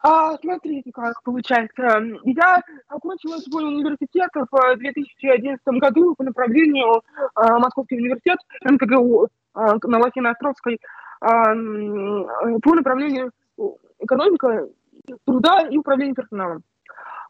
[0.00, 2.00] А, смотрите, как получается.
[2.24, 7.02] Я окончила свой университет в 2011 году по направлению
[7.34, 10.78] а, Московский университет МКГУ а, на Лосино-Островской
[11.20, 11.46] а,
[12.62, 13.32] по направлению
[13.98, 14.68] экономика,
[15.24, 16.62] труда и управления персоналом.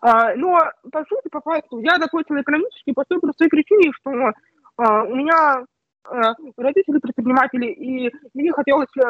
[0.01, 0.59] А, но,
[0.93, 4.33] по сути, по факту, я закончила экономический по той простой причине, что
[4.77, 5.65] а, у меня
[6.05, 9.03] а, родители предприниматели, и мне хотелось э,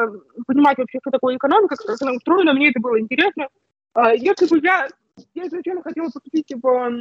[0.47, 3.47] понимать вообще, что такое экономика, как она устроена, мне это было интересно.
[3.93, 4.87] А, если бы я,
[5.35, 6.95] я изначально хотела поступить в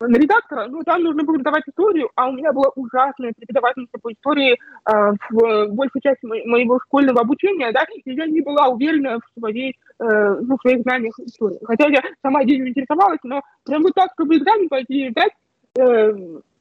[0.00, 4.12] на редактора, ну, там нужно было давать историю, а у меня была ужасная преподавательница по
[4.12, 9.18] истории э, в большей части мо- моего школьного обучения, да, и я не была уверена
[9.18, 10.04] в своей, э,
[10.40, 11.58] ну, в своих знаниях истории.
[11.64, 15.32] Хотя я сама ею интересовалась, но прям вот так, чтобы экзамен пойти и сдать,
[15.78, 16.12] э,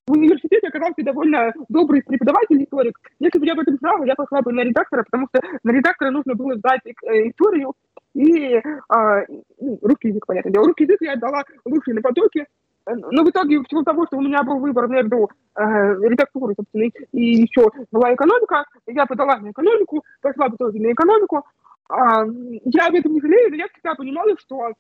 [0.08, 3.00] в университете оказался довольно добрый преподаватель, историк.
[3.20, 6.12] Если бы я об этом знала, я пошла бы на редактора, потому что на редактора
[6.12, 7.74] нужно было сдать э, историю
[8.14, 8.62] и э,
[9.82, 10.52] русский язык, понятно.
[10.54, 12.46] Русский язык я отдала лучше на потоке,
[12.88, 16.90] но в итоге, в силу того, что у меня был выбор между э, редактурой, собственно,
[17.12, 21.46] и еще была экономика, я подала на экономику, пошла в итоге на экономику.
[21.88, 22.26] А,
[22.64, 24.74] я об этом не жалею, но я всегда понимала, что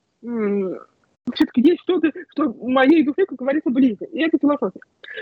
[1.33, 4.79] все-таки есть что-то, что моей душе, как говорится, близко, и это философия.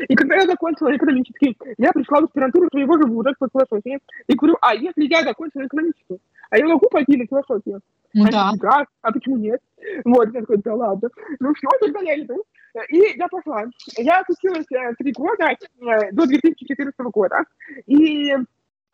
[0.07, 4.35] И когда я закончила экономический, я пришла в аспирантуру своего же вуза по философии, и
[4.35, 7.81] говорю, а если я закончила экономический, а я могу пойти на философию?
[8.13, 8.51] Ну а да.
[8.59, 8.85] да.
[9.01, 9.59] А почему нет?
[10.05, 11.09] Вот, я такой, да ладно.
[11.39, 12.43] Ну все, тогда я иду.
[12.89, 13.65] И я пошла.
[13.97, 17.43] Я отучилась э, три года, э, до 2014 года.
[17.85, 18.35] И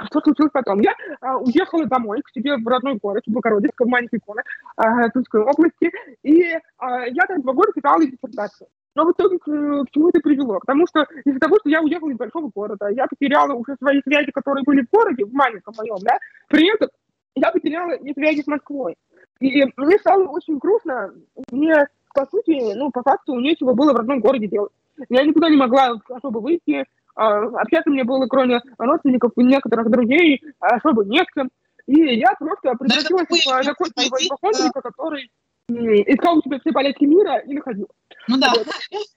[0.06, 0.80] что случилось потом?
[0.82, 4.46] Я а, уехала домой, к себе в родной город, в Богородицк, в маленький город
[4.78, 5.92] а, Тульской области,
[6.24, 8.68] и а, я там два года писала диссертацию.
[8.96, 10.60] Но в итоге к, к чему это привело?
[10.60, 14.32] Потому что из-за того, что я уехала из большого города, я потеряла уже свои связи,
[14.32, 16.90] которые были в городе, в маленьком моем, да, при этом
[17.36, 18.96] я потеряла и связи с Москвой.
[19.40, 21.14] И мне стало очень грустно,
[21.52, 24.72] мне, по сути, ну, по факту, нечего было в родном городе делать.
[25.08, 26.84] Я никуда не могла особо выйти, а,
[27.16, 31.50] общаться мне было, кроме родственников и некоторых друзей, особо не с кем.
[31.86, 35.32] И я просто превратилась в такой пойти, ипохондрика, который
[35.68, 37.90] искал у себя все полетки мира и находил.
[38.28, 38.54] Ну да.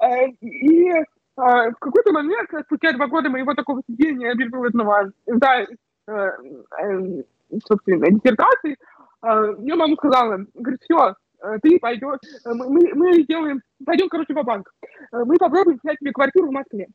[0.00, 1.02] Э, И э,
[1.36, 5.66] в какой-то момент, спустя два года моего такого сидения безвылазного за,
[6.08, 6.30] э,
[6.80, 7.22] э,
[7.66, 8.76] собственно, диссертации,
[9.22, 11.14] э, мне мама сказала, говорит, все,
[11.62, 14.72] ты пойдешь, э, мы, мы, мы сделаем, пойдем, короче, в банк
[15.12, 16.88] Мы попробуем снять тебе квартиру в Москве.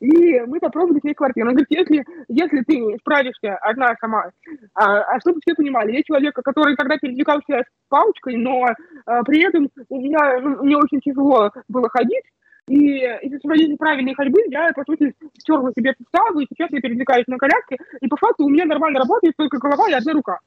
[0.00, 1.46] И мы попробовали снять квартиру.
[1.46, 4.30] Она говорит, если, если ты справишься одна сама,
[4.74, 8.66] а, а чтобы все понимали, я человек, который тогда передвигался с палочкой, но
[9.06, 12.24] а, при этом у меня, ну, мне очень тяжело было ходить,
[12.68, 17.26] и из-за своей неправильной ходьбы я, по сути, стерла себе суставы, и сейчас я передвигаюсь
[17.28, 20.38] на коляске, и по факту у меня нормально работает только голова и одна рука.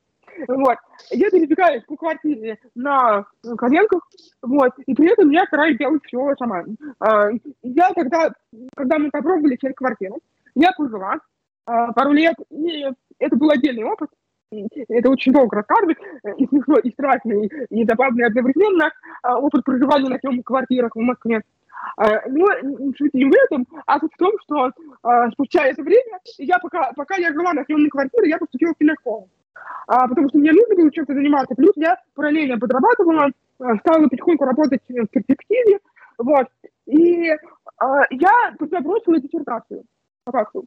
[0.47, 0.77] Вот.
[1.11, 3.25] Я передвигаюсь по квартире на
[3.57, 4.01] коленках,
[4.41, 6.63] вот, и при этом я стараюсь делать все сама.
[6.99, 7.29] А,
[7.61, 8.31] Я тогда,
[8.75, 10.19] когда мы попробовали снять квартиру,
[10.55, 11.15] я пожила
[11.65, 12.85] а, пару лет, и
[13.19, 14.09] это был отдельный опыт,
[14.51, 15.97] это очень долго рассказывать,
[16.37, 21.41] и смешно, и страшно, и, и одновременно, а, опыт проживания на съемных квартирах в Москве.
[21.97, 22.45] Но
[22.97, 24.71] суть не в этом, а суть в том, что
[25.31, 29.29] спустя это время, я пока, пока я жила на съемной квартире, я поступила в киношколу.
[29.87, 31.55] А, потому что мне нужно было чем-то заниматься.
[31.55, 35.79] Плюс я параллельно подрабатывала, а, стала потихоньку работать в перспективе.
[36.17, 36.47] Вот.
[36.85, 37.31] И
[37.77, 39.83] а, я забросила диссертацию
[40.25, 40.65] по факту.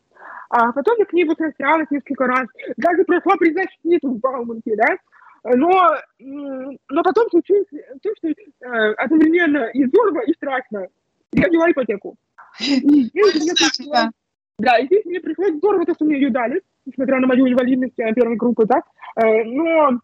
[0.51, 2.49] А потом я к ней возвращалась несколько раз.
[2.77, 4.97] Даже прошла призначницу в Бауманке, да.
[5.45, 7.67] Но, но потом случилось
[8.03, 10.87] то, что э, одновременно и здорово, и страшно.
[11.33, 12.17] Я взяла ипотеку.
[12.61, 14.11] И здесь мне пришлось-
[14.59, 17.99] да, и здесь мне пришлось здорово то, что мне ее дали, несмотря на мою инвалидность
[17.99, 18.83] э, первой группы, да.
[19.17, 19.99] Э, Но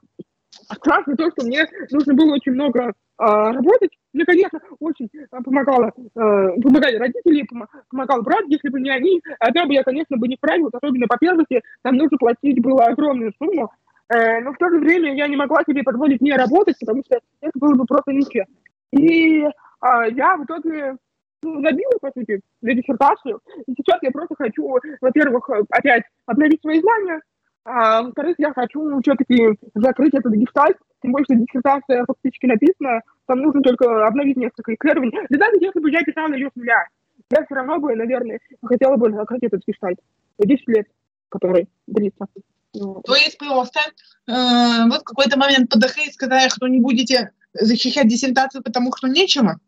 [0.51, 3.91] страшно то, что мне нужно было очень много а, работать.
[4.13, 9.21] Мне, конечно, очень а, помогало, э, помогали родители, помо- помогал брат, если бы не они,
[9.41, 13.33] тогда бы я, конечно, бы не справилась, особенно по первости, там нужно платить было огромную
[13.39, 13.71] сумму,
[14.11, 17.21] Э, но в то же время я не могла себе позволить не работать, потому что
[17.41, 18.55] это было бы просто нечестно.
[18.93, 19.45] И
[19.81, 20.97] а, я в итоге
[21.43, 23.41] забила, по сути, на диссертацию.
[23.67, 27.21] И сейчас я просто хочу, во-первых, опять обновить свои знания,
[27.65, 33.41] а во-вторых, я хочу все-таки закрыть этот гештальт, тем более, что диссертация фактически написана, там
[33.41, 35.13] нужно только обновить несколько исследований.
[35.29, 36.87] Да даже если бы я писала ее с нуля,
[37.31, 39.99] я все равно бы, наверное, хотела бы закрыть этот гештальт.
[40.39, 40.87] 10 лет,
[41.29, 42.27] который длится.
[42.75, 43.03] Вот.
[43.05, 48.09] То есть просто э, вот в какой-то момент подохли и сказали, что не будете защищать
[48.09, 49.59] диссертацию, потому что нечего?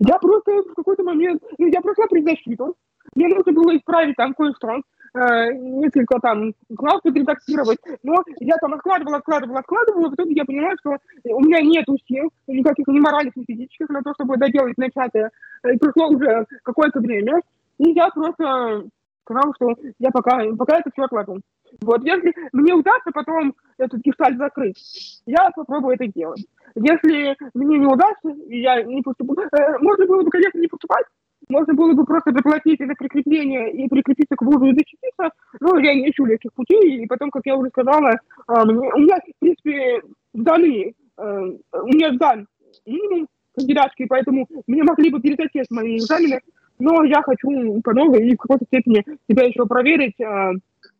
[0.00, 2.74] Я просто в какой-то момент, ну, я прошла предзащиту,
[3.14, 4.80] мне нужно было исправить там кое-что,
[5.14, 10.72] э, несколько там классов редактировать, но я там откладывала, откладывала, откладывала, в итоге я поняла,
[10.80, 15.30] что у меня нет сил, никаких ни моральных, ни физических на то, чтобы доделать начатое.
[15.70, 17.42] И прошло уже какое-то время,
[17.76, 18.84] и я просто
[19.24, 21.40] сказала, что я пока, пока это все отложу.
[21.82, 26.44] Вот, если мне удастся потом этот гештальт закрыть, я попробую это сделать.
[26.74, 31.06] Если мне не удастся, я не поступлю, э, можно было бы, конечно, не поступать,
[31.48, 35.94] можно было бы просто заплатить за прикрепление и прикрепиться к вузу и защититься, но я
[35.94, 38.12] не ищу легких путей, и потом, как я уже сказала,
[38.46, 40.02] мне, у меня, в принципе,
[40.34, 42.46] сданы, э, у меня сдан
[42.86, 46.40] минимум кандидатский, поэтому мне могли бы пересесть мои экзамены,
[46.78, 50.18] но я хочу по новой и в какой-то степени себя еще проверить,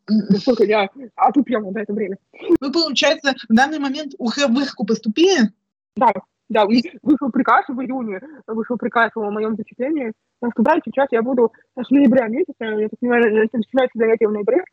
[0.31, 2.17] насколько я отупела на это время.
[2.61, 5.51] Вы, получается, в данный момент уже в их поступили?
[5.97, 6.13] Да,
[6.49, 10.13] да, вышел приказ в июне, вышел приказ о моем зачислении.
[10.41, 14.33] Так что да, сейчас я буду с ноября месяца, я так понимаю, начинается занятие в
[14.33, 14.65] ноябре,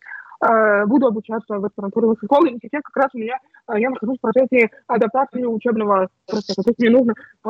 [0.41, 3.89] э, буду обучаться в аспирантуре высшей школы, и сейчас как раз у меня, э, я
[3.91, 6.63] нахожусь в процессе адаптации учебного процесса.
[6.63, 7.49] То есть мне нужно э,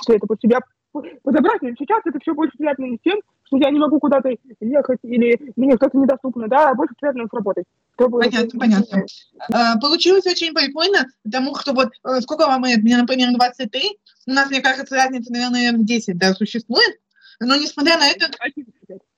[0.00, 0.60] все это под себя
[1.22, 4.30] подобрать, но сейчас это все больше связано с тем, что я не могу куда-то
[4.60, 7.64] ехать или мне что-то недоступно, да, а больше связано с работой.
[7.94, 8.20] Чтобы...
[8.20, 9.04] Понятно, понятно.
[9.52, 12.82] А, получилось очень прикольно, потому что вот э, сколько вам лет?
[12.82, 16.98] Мне, например, 23, у нас, мне кажется, разница, наверное, 10, да, существует,
[17.40, 18.26] но несмотря на это...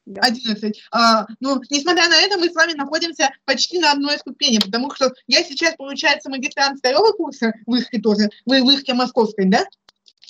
[0.06, 0.82] 11.
[0.92, 5.12] А, ну, несмотря на это, мы с вами находимся почти на одной ступени, потому что
[5.26, 9.64] я сейчас, получается, магистрант второго курса в Ихке тоже, вы в Ихке московской, да?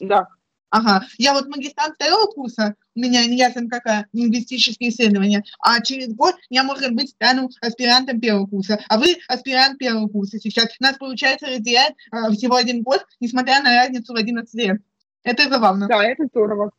[0.01, 0.29] Да.
[0.71, 6.13] Ага, я вот магистрант второго курса, у меня не ясно какая, лингвистические исследования, а через
[6.13, 10.69] год я, может быть, стану аспирантом первого курса, а вы аспирант первого курса сейчас.
[10.81, 14.81] Нас, получается, разделяет э, всего один год, несмотря на разницу в 11 лет.
[15.23, 15.87] Это забавно.
[15.87, 16.73] Да, это здорово.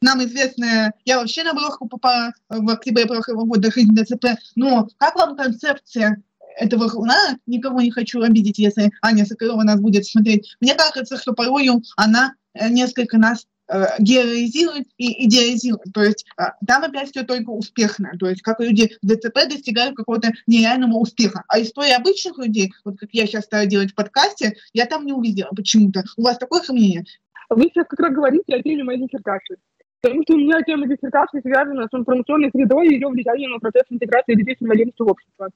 [0.00, 5.14] Нам известно, я вообще на блогу попала в октябре прошлого года «Жизнь ДЦП», но как
[5.14, 6.20] вам концепция
[6.56, 10.56] этого журнала, никого не хочу обидеть, если Аня Соколова нас будет смотреть.
[10.60, 15.92] Мне кажется, что порою она несколько нас э, героизирует и идеализирует.
[15.92, 18.12] То есть э, там опять все только успешно.
[18.18, 21.44] То есть как люди в ДЦП достигают какого-то нереального успеха.
[21.48, 25.12] А история обычных людей, вот как я сейчас стала делать в подкасте, я там не
[25.12, 26.04] увидела почему-то.
[26.16, 27.04] У вас такое мнение?
[27.50, 29.56] Вы сейчас как раз говорите о теме моей диссертации.
[30.02, 33.84] Потому что у меня тема диссертации связана с информационной средой и ее влиянием на процесс
[33.88, 35.48] интеграции людей с инвалидностью в общество.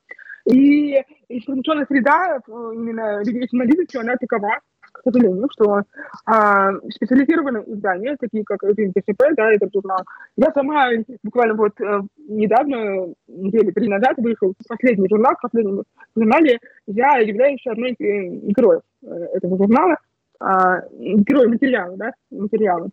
[0.49, 4.61] И информационная среда именно людей с инвалидностью, она такова,
[4.99, 5.83] к сожалению, что
[6.25, 10.01] а, специализированные издания, такие как ТСП, да, этот журнал,
[10.37, 10.89] я сама
[11.23, 15.83] буквально вот а, недавно, недели три назад, вышел последний журнал, в последнем
[16.15, 19.97] журнале я являюсь одной из э, героев э, этого журнала,
[20.41, 22.89] а, героем материала, да, материала.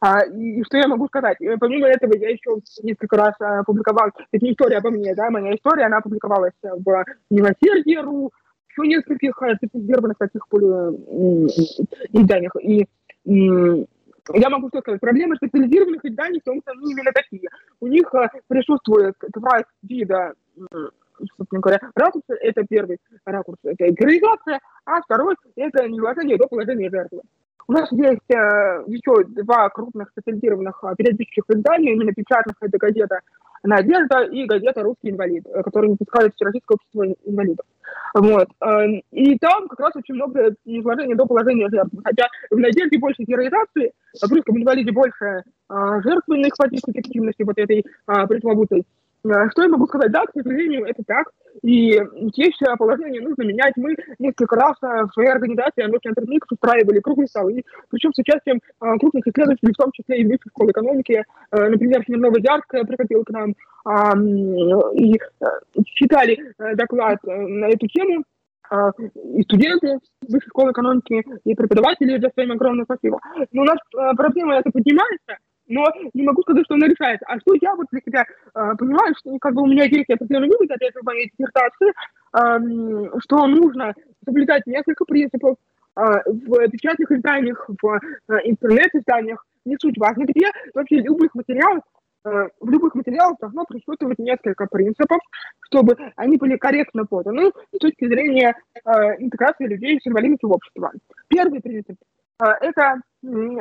[0.00, 1.38] А, и, и что я могу сказать?
[1.60, 5.54] Помимо этого, я еще несколько раз а, публиковал, это не история обо мне, да, моя
[5.54, 8.30] история, она публиковалась в «Милосердие.ру»,
[8.76, 10.42] еще нескольких специализированных таких
[12.12, 12.52] изданиях.
[12.62, 12.86] И
[14.32, 17.48] я могу что сказать, проблема специализированных изданий в том, что они именно такие.
[17.80, 20.32] У них а, присутствует два вида
[21.36, 27.20] собственно говоря, ракурс– это первый ракурс, это героизация, а второй– это неуважение до положения жертвы.
[27.66, 33.20] У нас есть э, еще два крупных специализированных э, периодических издания, именно печатных, это газета
[33.64, 37.66] «Надежда» и газета «Русский инвалид», э, которые выпускают Всероссийское общество инвалидов.
[38.14, 38.48] Вот.
[38.60, 42.00] Э, и там как раз очень много изложения до положения жертвы.
[42.04, 43.92] Хотя в «Надежде» больше героизации,
[44.22, 48.84] а в «Русском инвалиде» больше э, жертвенных позиций эффективности вот этой э, пресловутой.
[49.24, 50.12] Э, что я могу сказать?
[50.12, 51.30] Да, к сожалению, это так.
[51.62, 51.92] И
[52.32, 53.74] здесь положение нужно менять.
[53.76, 58.98] Мы несколько раз в своей организации «Аночный интермикс» устраивали круглые столы, причем с участием э,
[58.98, 61.24] крупных исследователей, в том числе и высшей школы экономики.
[61.52, 63.54] Э, например, Яркая приходил к нам
[64.94, 65.20] и
[65.84, 68.24] читали доклад на эту тему
[69.14, 73.20] и студенты высшей школы экономики, и преподаватели, за своим огромное спасибо.
[73.52, 73.76] Но у нас
[74.16, 75.36] проблема это поднимается,
[75.68, 77.24] но не могу сказать, что она решается.
[77.26, 80.48] А что я вот для себя э, понимаю, что как бы у меня есть определенный
[80.48, 83.94] вывод от этой моей диссертации, э, что нужно
[84.24, 85.56] соблюдать несколько принципов
[85.96, 91.82] э, в печатных изданиях, в э, интернет-изданиях, не суть важно где, вообще любых материалов,
[92.26, 95.18] э, в любых материалах должно присутствовать несколько принципов,
[95.62, 98.54] чтобы они были корректно поданы с точки зрения
[98.84, 100.92] э, интеграции людей с инвалидностью в общество.
[101.28, 101.96] Первый принцип
[102.38, 103.00] это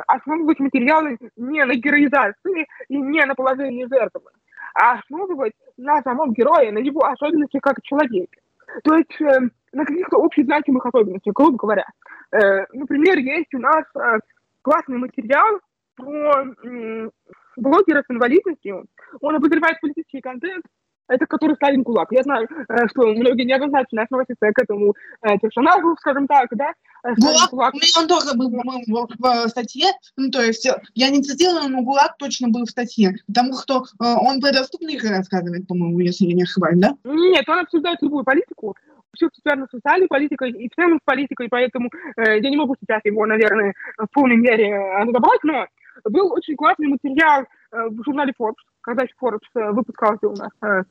[0.08, 4.32] основывать материалы не на героизации и не на положении жертвы,
[4.74, 8.40] а основывать на самом герое, на его особенности как человека.
[8.84, 9.40] То есть э,
[9.72, 11.86] на каких-то общезначимых особенностях, грубо говоря.
[12.32, 14.20] Э, например, есть у нас э,
[14.62, 15.60] классный материал
[15.96, 17.10] про э,
[17.58, 18.86] блогера с инвалидностью.
[19.22, 20.66] Он обозревает политический контент,
[21.08, 22.10] это который Сталин Кулак.
[22.12, 26.74] Я знаю, э, что многие неоднозначно относятся к этому э, персонажу, скажем так, да.
[27.04, 27.74] Э, Гулаг, Кулак.
[27.98, 29.88] он тоже был, по-моему, в, статье,
[30.18, 34.40] ну, то есть я не цитирую, но Гулаг точно был в статье, потому что он
[34.40, 36.96] про доступных рассказывает, по-моему, если я не ошибаюсь, да?
[37.04, 38.76] Нет, он обсуждает любую политику,
[39.16, 42.58] все, что связано с социальной политикой и в целом с политикой, поэтому э, я не
[42.58, 45.68] могу сейчас его, наверное, в полной мере разобрать, но
[46.06, 47.46] был очень классный материал э,
[47.90, 50.52] в журнале Forbes, когда Forbes э, выпускался у нас.
[50.62, 50.84] Э,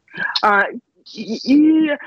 [0.42, 0.64] а,
[1.12, 1.98] и, и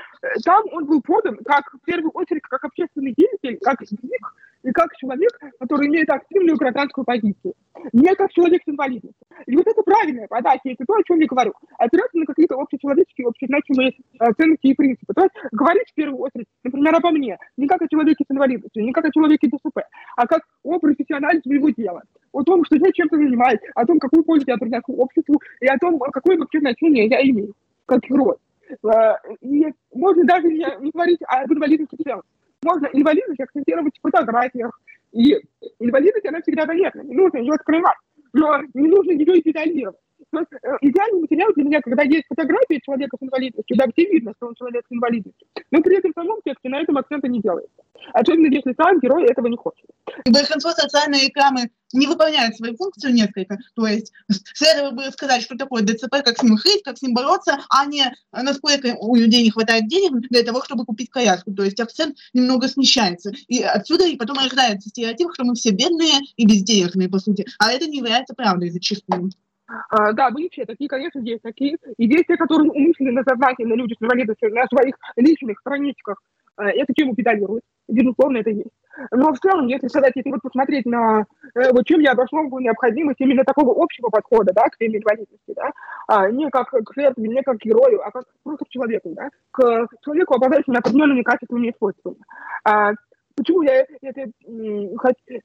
[0.44, 4.34] там он был подан как, в первую очередь, как общественный деятель, как язык,
[4.66, 7.54] и как человек, который имеет активную гражданскую позицию,
[7.92, 9.26] не как человек с инвалидностью.
[9.46, 11.52] И вот это правильная подача, это то, о чем я говорю.
[11.78, 15.14] Опираться на какие-то общечеловеческие, общезначимые э, ценности и принципы.
[15.14, 18.82] То есть говорить в первую очередь, например, обо мне, не как о человеке с инвалидностью,
[18.82, 19.78] не как о человеке ДСП,
[20.16, 22.02] а как о профессионале своего дела,
[22.32, 25.78] о том, что я чем-то занимаюсь, о том, какую пользу я приношу обществу, и о
[25.78, 27.54] том, какое вообще значение я имею
[27.86, 28.34] как герой.
[28.82, 32.22] Э, и можно даже не, не говорить об инвалидности в целом
[32.66, 34.78] можно инвалидность акцентировать в фотографиях.
[35.12, 35.36] И
[35.78, 37.96] инвалидность, она всегда заметна, не нужно ее скрывать,
[38.32, 39.96] но не нужно ее идеализировать.
[40.32, 44.48] Э, идеальный материал для меня, когда есть фотография человека с инвалидностью, да, где видно, что
[44.48, 47.82] он человек с инвалидностью, но при этом в самом тексте на этом акцента не делается.
[48.12, 49.86] Особенно если сам герой этого не хочет.
[50.26, 53.58] Большинство социальной рекламы не выполняет свою функцию несколько.
[53.74, 54.12] То есть
[54.54, 57.86] следовало бы сказать, что такое ДЦП, как с ним жить, как с ним бороться, а
[57.86, 61.52] не насколько у людей не хватает денег для того, чтобы купить коляску.
[61.52, 63.32] То есть акцент немного смещается.
[63.48, 67.46] И отсюда и потом рождается стереотип, что мы все бедные и безденежные, по сути.
[67.58, 69.30] А это не является правдой зачастую.
[69.68, 71.76] А, да, были все такие, конечно, есть такие.
[71.96, 76.22] И есть те, которые умышленно, сознательно люди с инвалидностью на своих личных страничках
[76.58, 77.64] э, эту тему педалируют.
[77.88, 78.70] Безусловно, это есть.
[79.10, 83.20] Но в целом, если сказать, если вот посмотреть на э, вот чем я обосновываю необходимость
[83.20, 85.70] именно такого общего подхода, да, к теме инвалидности, да,
[86.08, 89.28] а, не как к жертве, не как к герою, а как просто к человеку, да,
[89.50, 92.16] к человеку, обладающему определенными качествами и свойствами.
[92.64, 92.92] А,
[93.36, 94.30] Почему я это,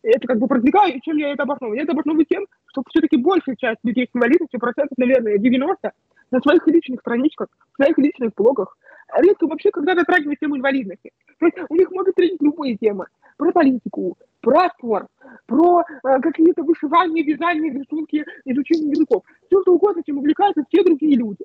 [0.01, 1.77] это как бы продвигаю и чем я это обосновываю?
[1.77, 5.91] Я это обосновываю тем, что все-таки большая часть людей с инвалидностью, процентов, наверное, 90,
[6.31, 8.77] на своих личных страничках, в своих личных блогах,
[9.17, 11.11] редко вообще когда затрагивают тему инвалидности.
[11.39, 13.07] То есть у них могут встретить любые темы.
[13.37, 15.07] Про политику, про спорт,
[15.47, 19.23] про э, какие-то вышивания, вязания, рисунки, изучение языков.
[19.47, 21.43] Все что угодно, чем увлекаются все другие люди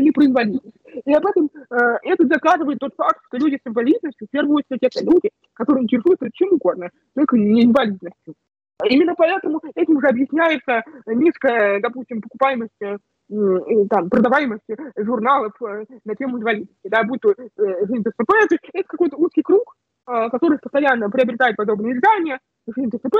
[0.00, 0.76] не про инвалидность.
[1.04, 4.82] И об этом э, это доказывает тот факт, что люди с инвалидностью, в первую очередь,
[4.82, 8.34] это люди, которые интересуются чем угодно, только не инвалидностью.
[8.84, 12.98] Именно поэтому этим же объясняется низкая, допустим, покупаемость э,
[13.88, 19.74] там, продаваемости журналов э, на тему инвалидности, да, будь то э, это какой-то узкий круг,
[20.06, 23.14] э, который постоянно приобретает подобные издания, жизнь ДСП,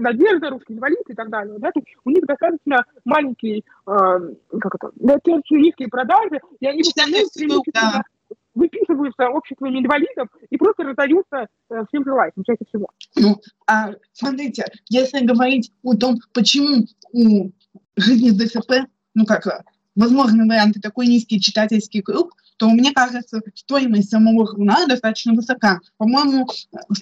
[0.00, 1.56] Надежда, русский инвалид и так далее.
[1.58, 6.82] Да, то есть у них достаточно маленькие, э, как это, достаточно низкие продажи, и они
[6.82, 8.02] выполняют преимущественно
[8.58, 12.88] выписываются обществами инвалидов и просто раздаются э, всем желающим, чаще всего.
[13.16, 17.50] Ну, а смотрите, если говорить о том, почему у
[17.96, 19.46] жизни ДСП, ну как,
[19.98, 25.80] возможны варианты такой низкий читательский круг, то мне кажется, стоимость самого журнала достаточно высока.
[25.96, 26.48] По-моему,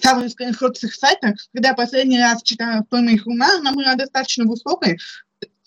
[0.01, 4.45] самый скриншот с их сайта, когда я последний раз читала стоимость журнала, она была достаточно
[4.45, 4.97] высокой,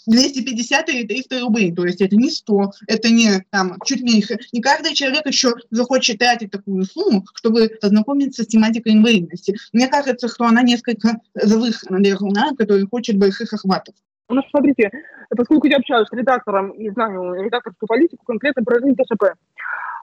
[0.06, 1.72] 250 или 300 рублей.
[1.72, 4.38] То есть это не 100, это не там чуть меньше.
[4.52, 9.56] Не каждый человек еще захочет тратить такую сумму, чтобы познакомиться с тематикой инвалидности.
[9.72, 13.94] Мне кажется, что она несколько завышена для журнала, который хочет больших охватов.
[14.30, 14.90] У нас, смотрите,
[15.36, 19.34] поскольку я общаюсь с редактором и знаю редакторскую политику, конкретно про ТСП,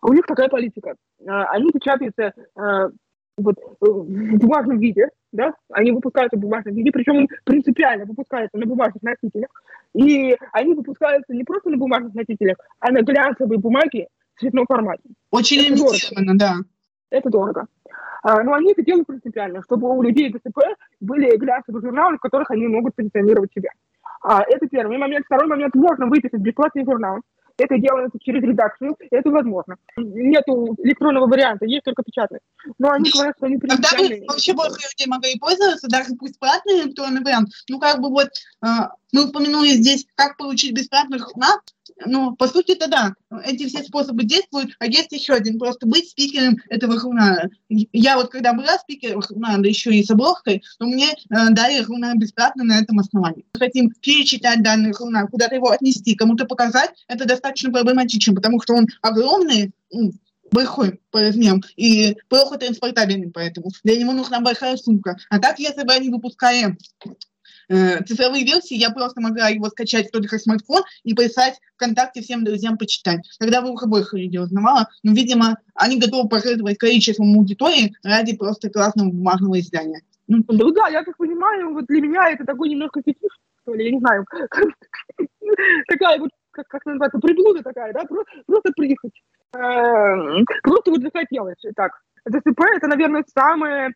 [0.01, 0.95] у них такая политика.
[1.25, 2.89] А, они печатаются а,
[3.37, 9.01] вот, в бумажном виде, да, они выпускаются в бумажном виде, причем принципиально выпускаются на бумажных
[9.01, 9.49] носителях,
[9.93, 15.03] и они выпускаются не просто на бумажных носителях, а на глянцевой бумаге в цветном формате.
[15.31, 16.55] Очень лимитированно, да.
[17.09, 17.67] Это дорого.
[18.23, 20.59] А, но они это делают принципиально, чтобы у людей ДСП
[20.99, 23.69] были глянцевые журналы, в которых они могут позиционировать себя.
[24.21, 25.25] А, это первый момент.
[25.25, 25.75] Второй момент.
[25.75, 27.21] Можно выписать бесплатный журнал.
[27.57, 29.77] Это делается через редакцию, это возможно.
[29.97, 32.39] Нету электронного варианта, есть только печатный.
[32.77, 36.83] Но они говорят, что они Тогда бы вообще больше людей могли пользоваться, даже пусть платный
[36.83, 37.49] электронный вариант.
[37.67, 38.27] Ну, как бы вот
[38.63, 38.67] э,
[39.11, 41.57] мы упомянули здесь, как получить бесплатный журнал.
[42.05, 43.13] Ну, по сути, это да.
[43.43, 47.49] Эти все способы действуют, а есть еще один, просто быть спикером этого журнала.
[47.69, 51.83] Я вот когда была спикером журнала, да еще и с обложкой, то мне э, дали
[51.83, 53.45] журнал бесплатно на этом основании.
[53.57, 58.87] Хотим перечитать данный журнал, куда-то его отнести, кому-то показать, это достаточно проблематично, потому что он
[59.01, 59.71] огромный,
[60.51, 63.69] большой по размерам и плохо транспортабельный поэтому.
[63.83, 65.17] Для него нужна большая сумка.
[65.29, 66.77] А так, если бы они выпускали
[67.69, 72.77] э, цифровые версии, я просто могла его скачать только смартфон и прислать ВКонтакте всем друзьям
[72.77, 73.27] почитать.
[73.39, 74.87] Тогда бы уже больше людей узнавала.
[75.03, 80.01] Но, видимо, они готовы пожертвовать количеством аудитории ради просто классного бумажного издания.
[80.27, 83.85] Ну, ну да, я как понимаю, вот для меня это такой немножко фетиш, что ли,
[83.85, 84.25] я не знаю.
[85.87, 89.13] Такая вот, как, как называется, приблуда такая, да, просто, просто прихоть.
[89.55, 91.55] Эм, просто вот захотелось.
[91.75, 91.93] Так,
[92.29, 93.93] ДЦП это, наверное, самые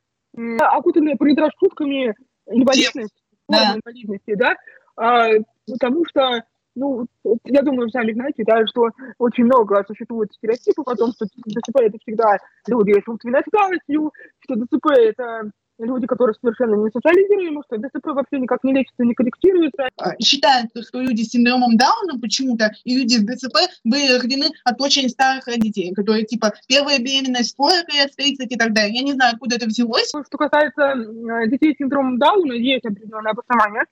[0.59, 2.13] окутанные предрассудками
[2.47, 3.20] инвалидность,
[3.51, 3.75] Да.
[3.75, 4.55] инвалидности, да,
[4.95, 5.29] А,
[5.67, 6.43] потому что,
[6.75, 7.05] ну,
[7.45, 11.81] я думаю, вы сами знаете, да, что очень много существует стереотипов о том, что ДЦП
[11.81, 12.37] это всегда
[12.67, 15.51] люди с умственной отсталостью, что ДЦП это
[15.85, 19.89] люди, которые совершенно не социализируемы, что ДЦП вообще никак не лечится, не корректируется.
[19.97, 24.79] А, Считается, что люди с синдромом Дауна почему-то и люди с ДЦП были рождены от
[24.81, 28.95] очень старых родителей, которые типа первая беременность, 40 лет, 30 и так далее.
[28.95, 30.09] Я не знаю, откуда это взялось.
[30.09, 33.83] Что касается э, детей с синдромом Дауна, есть определенное обоснование.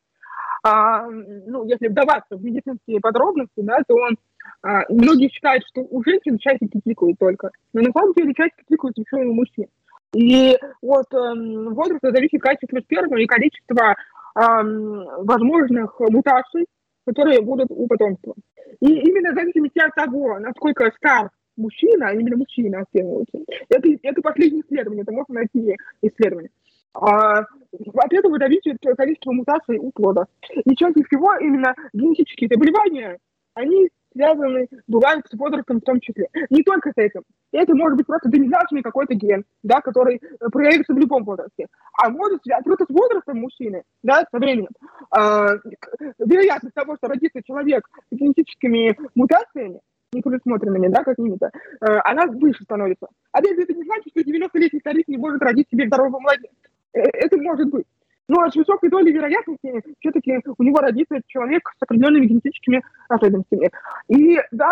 [0.64, 4.18] А, ну, если вдаваться в медицинские подробности, да, то он,
[4.62, 7.52] а, многие считают, что у женщин часики тикают только.
[7.74, 9.68] Но на самом деле часики тикают еще и у мужчин.
[10.16, 13.96] И от эм, возраста зависит качество спермы и количество
[14.36, 16.66] эм, возможных мутаций,
[17.06, 18.34] которые будут у потомства.
[18.82, 23.40] И именно в зависимости от того, насколько стар мужчина, а именно мужчина оценивается,
[23.70, 26.50] это, это последнее исследование, это можно найти исследование.
[26.94, 30.26] А, от этого зависит количество мутаций у плода.
[30.66, 33.18] И чаще всего именно генетические заболевания,
[33.54, 36.28] они связаны, бывают с возрастом в том числе.
[36.50, 37.24] Не только с этим.
[37.52, 41.68] Это может быть просто доминантный какой-то ген, да, который э, проявится в любом возрасте.
[42.02, 44.70] А может связаться с возрастом мужчины, да, со временем.
[45.12, 45.56] А,
[46.20, 49.80] вероятность того, что родится человек с генетическими мутациями,
[50.12, 53.08] не предусмотренными, да, какими-то, э, она выше становится.
[53.36, 56.56] Же, это не значит, что 90-летний старик не может родить себе здорового младенца.
[56.94, 57.86] Э, Это может быть.
[58.30, 63.72] Но с высокой долей вероятности все-таки у него родится человек с определенными генетическими особенностями.
[64.08, 64.72] И да,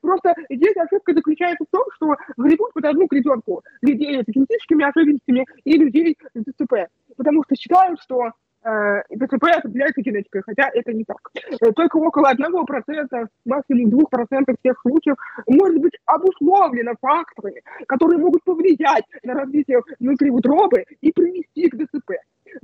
[0.00, 5.46] просто здесь ошибка заключается в том, что гребут под одну гребенку людей с генетическими особенностями
[5.64, 6.88] и людей с ДЦП.
[7.18, 8.30] Потому что считают, что
[8.64, 11.18] э, ДЦП определяется генетикой, хотя это не так.
[11.34, 15.16] Э, Только около 1%, максимум 2% всех случаев
[15.46, 22.12] может быть обусловлено факторами, которые могут повлиять на развитие внутриутробы и привести к ДЦП.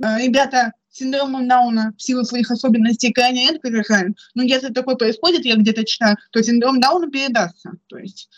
[0.03, 4.17] Э, Ребята с синдромом Дауна в силу своих особенностей крайне редко рожают.
[4.35, 7.71] Но если такое происходит, я где-то читаю, то синдром Дауна передастся.
[7.87, 8.29] То есть,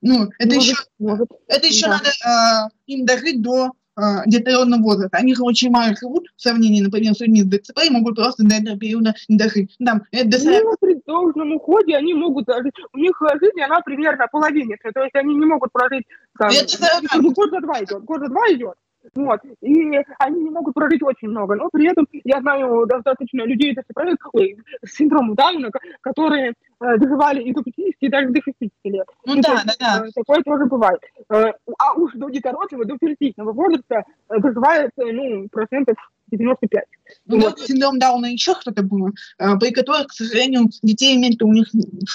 [0.00, 1.28] ну, это Может, еще, может.
[1.46, 1.98] это еще да.
[1.98, 5.18] надо э, им дожить до э, детородного возраста.
[5.18, 8.44] Они же очень мало живут в сравнении, например, с людьми с ДЦП и могут просто
[8.44, 9.76] до этого периода не дожить.
[9.84, 12.70] Там, это до 40 Ну, при должном уходе они могут даже...
[12.94, 14.90] У них э, жизнь, она примерно половинится.
[14.92, 16.04] То есть они не могут прожить...
[16.38, 18.04] Там, Это год за два идет.
[18.04, 18.74] Год за два идет.
[19.14, 19.40] Вот.
[19.62, 21.54] И они не могут прожить очень много.
[21.54, 24.00] Но при этом я знаю достаточно людей ДЦП,
[24.32, 26.50] ой, с синдромом Дауна, ко- которые
[26.80, 29.06] э, доживали и до 50, и даже до 60 лет.
[29.24, 30.06] Ну И да, есть, да, да.
[30.06, 31.00] э, Такое тоже бывает.
[31.30, 35.96] Э, А уж до детородного, до фертильного возраста доживает, ну, процентов
[36.30, 36.84] 95.
[37.26, 37.56] Ну, Вот.
[37.58, 41.66] да, синдром Дауна еще что-то было, э, при которых, к сожалению, детей иметь у них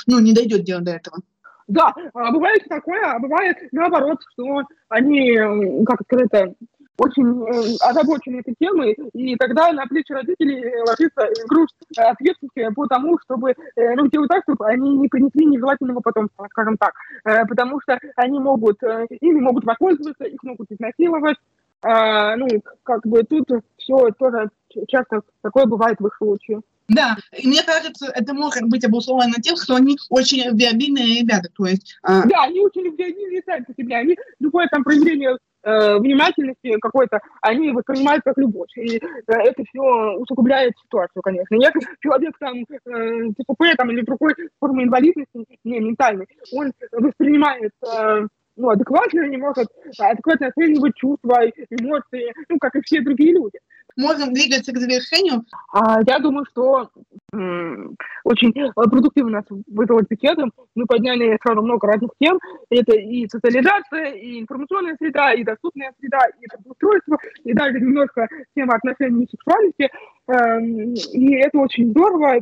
[0.08, 1.18] ну, не дойдет дело до этого.
[1.68, 5.38] Да, а бывает такое, а бывает наоборот, что они,
[5.86, 6.56] как сказать,
[7.02, 12.86] очень э, озабочены этой темой, и тогда на плечи родителей э, ложится груз ответственности по
[12.86, 16.94] тому, чтобы, э, ну, делать так, чтобы они не принесли нежелательного потомства, скажем так,
[17.50, 21.38] потому что они могут, ими могут воспользоваться, их могут изнасиловать,
[21.84, 22.48] А, ну,
[22.84, 24.52] как бы тут все тоже
[24.88, 26.62] часто такое бывает в их случае.
[26.88, 31.50] Да, и мне кажется, это может быть обусловлено тем, что они очень любвеобильные ребята.
[31.58, 33.96] То есть, э, Да, они очень любвеобильные сами по себе.
[33.96, 38.70] Они любое там проявление э, внимательности какой-то, они воспринимают как любовь.
[38.76, 39.82] И э, это все
[40.18, 41.56] усугубляет ситуацию, конечно.
[41.56, 48.28] Если человек там э, ТПП там, или другой формы инвалидности, не ментальной, он воспринимает э,
[48.58, 53.60] ну, адекватно, не может адекватно оценивать чувства, эмоции, ну, как и все другие люди.
[53.98, 55.44] Можем двигаться к завершению.
[55.74, 56.90] А, я думаю, что
[58.24, 60.52] очень продуктивно нас выдалось беседу.
[60.76, 62.40] Мы подняли сразу много разных тем.
[62.70, 68.76] Это и социализация, и информационная среда, и доступная среда, и трудоустройство, и даже немножко тема
[68.76, 69.90] отношений и сексуальности.
[70.28, 72.40] Эм, И это очень здорово,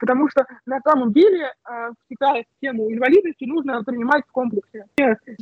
[0.00, 4.86] потому что на самом деле э, всегда тему инвалидности нужно принимать в комплексе.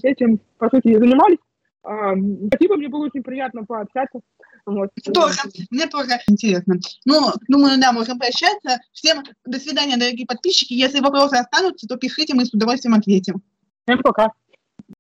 [0.03, 1.39] Этим, по сути, занимались.
[1.85, 4.21] Эм, Спасибо, мне было очень приятно пообщаться.
[4.65, 4.91] Вот.
[5.13, 5.39] Тоже,
[5.71, 6.77] мне тоже интересно.
[7.05, 8.79] Ну, думаю, да, можем прощаться.
[8.93, 10.73] Всем до свидания, дорогие подписчики.
[10.73, 13.43] Если вопросы останутся, то пишите, мы с удовольствием ответим.
[13.85, 14.31] Всем пока.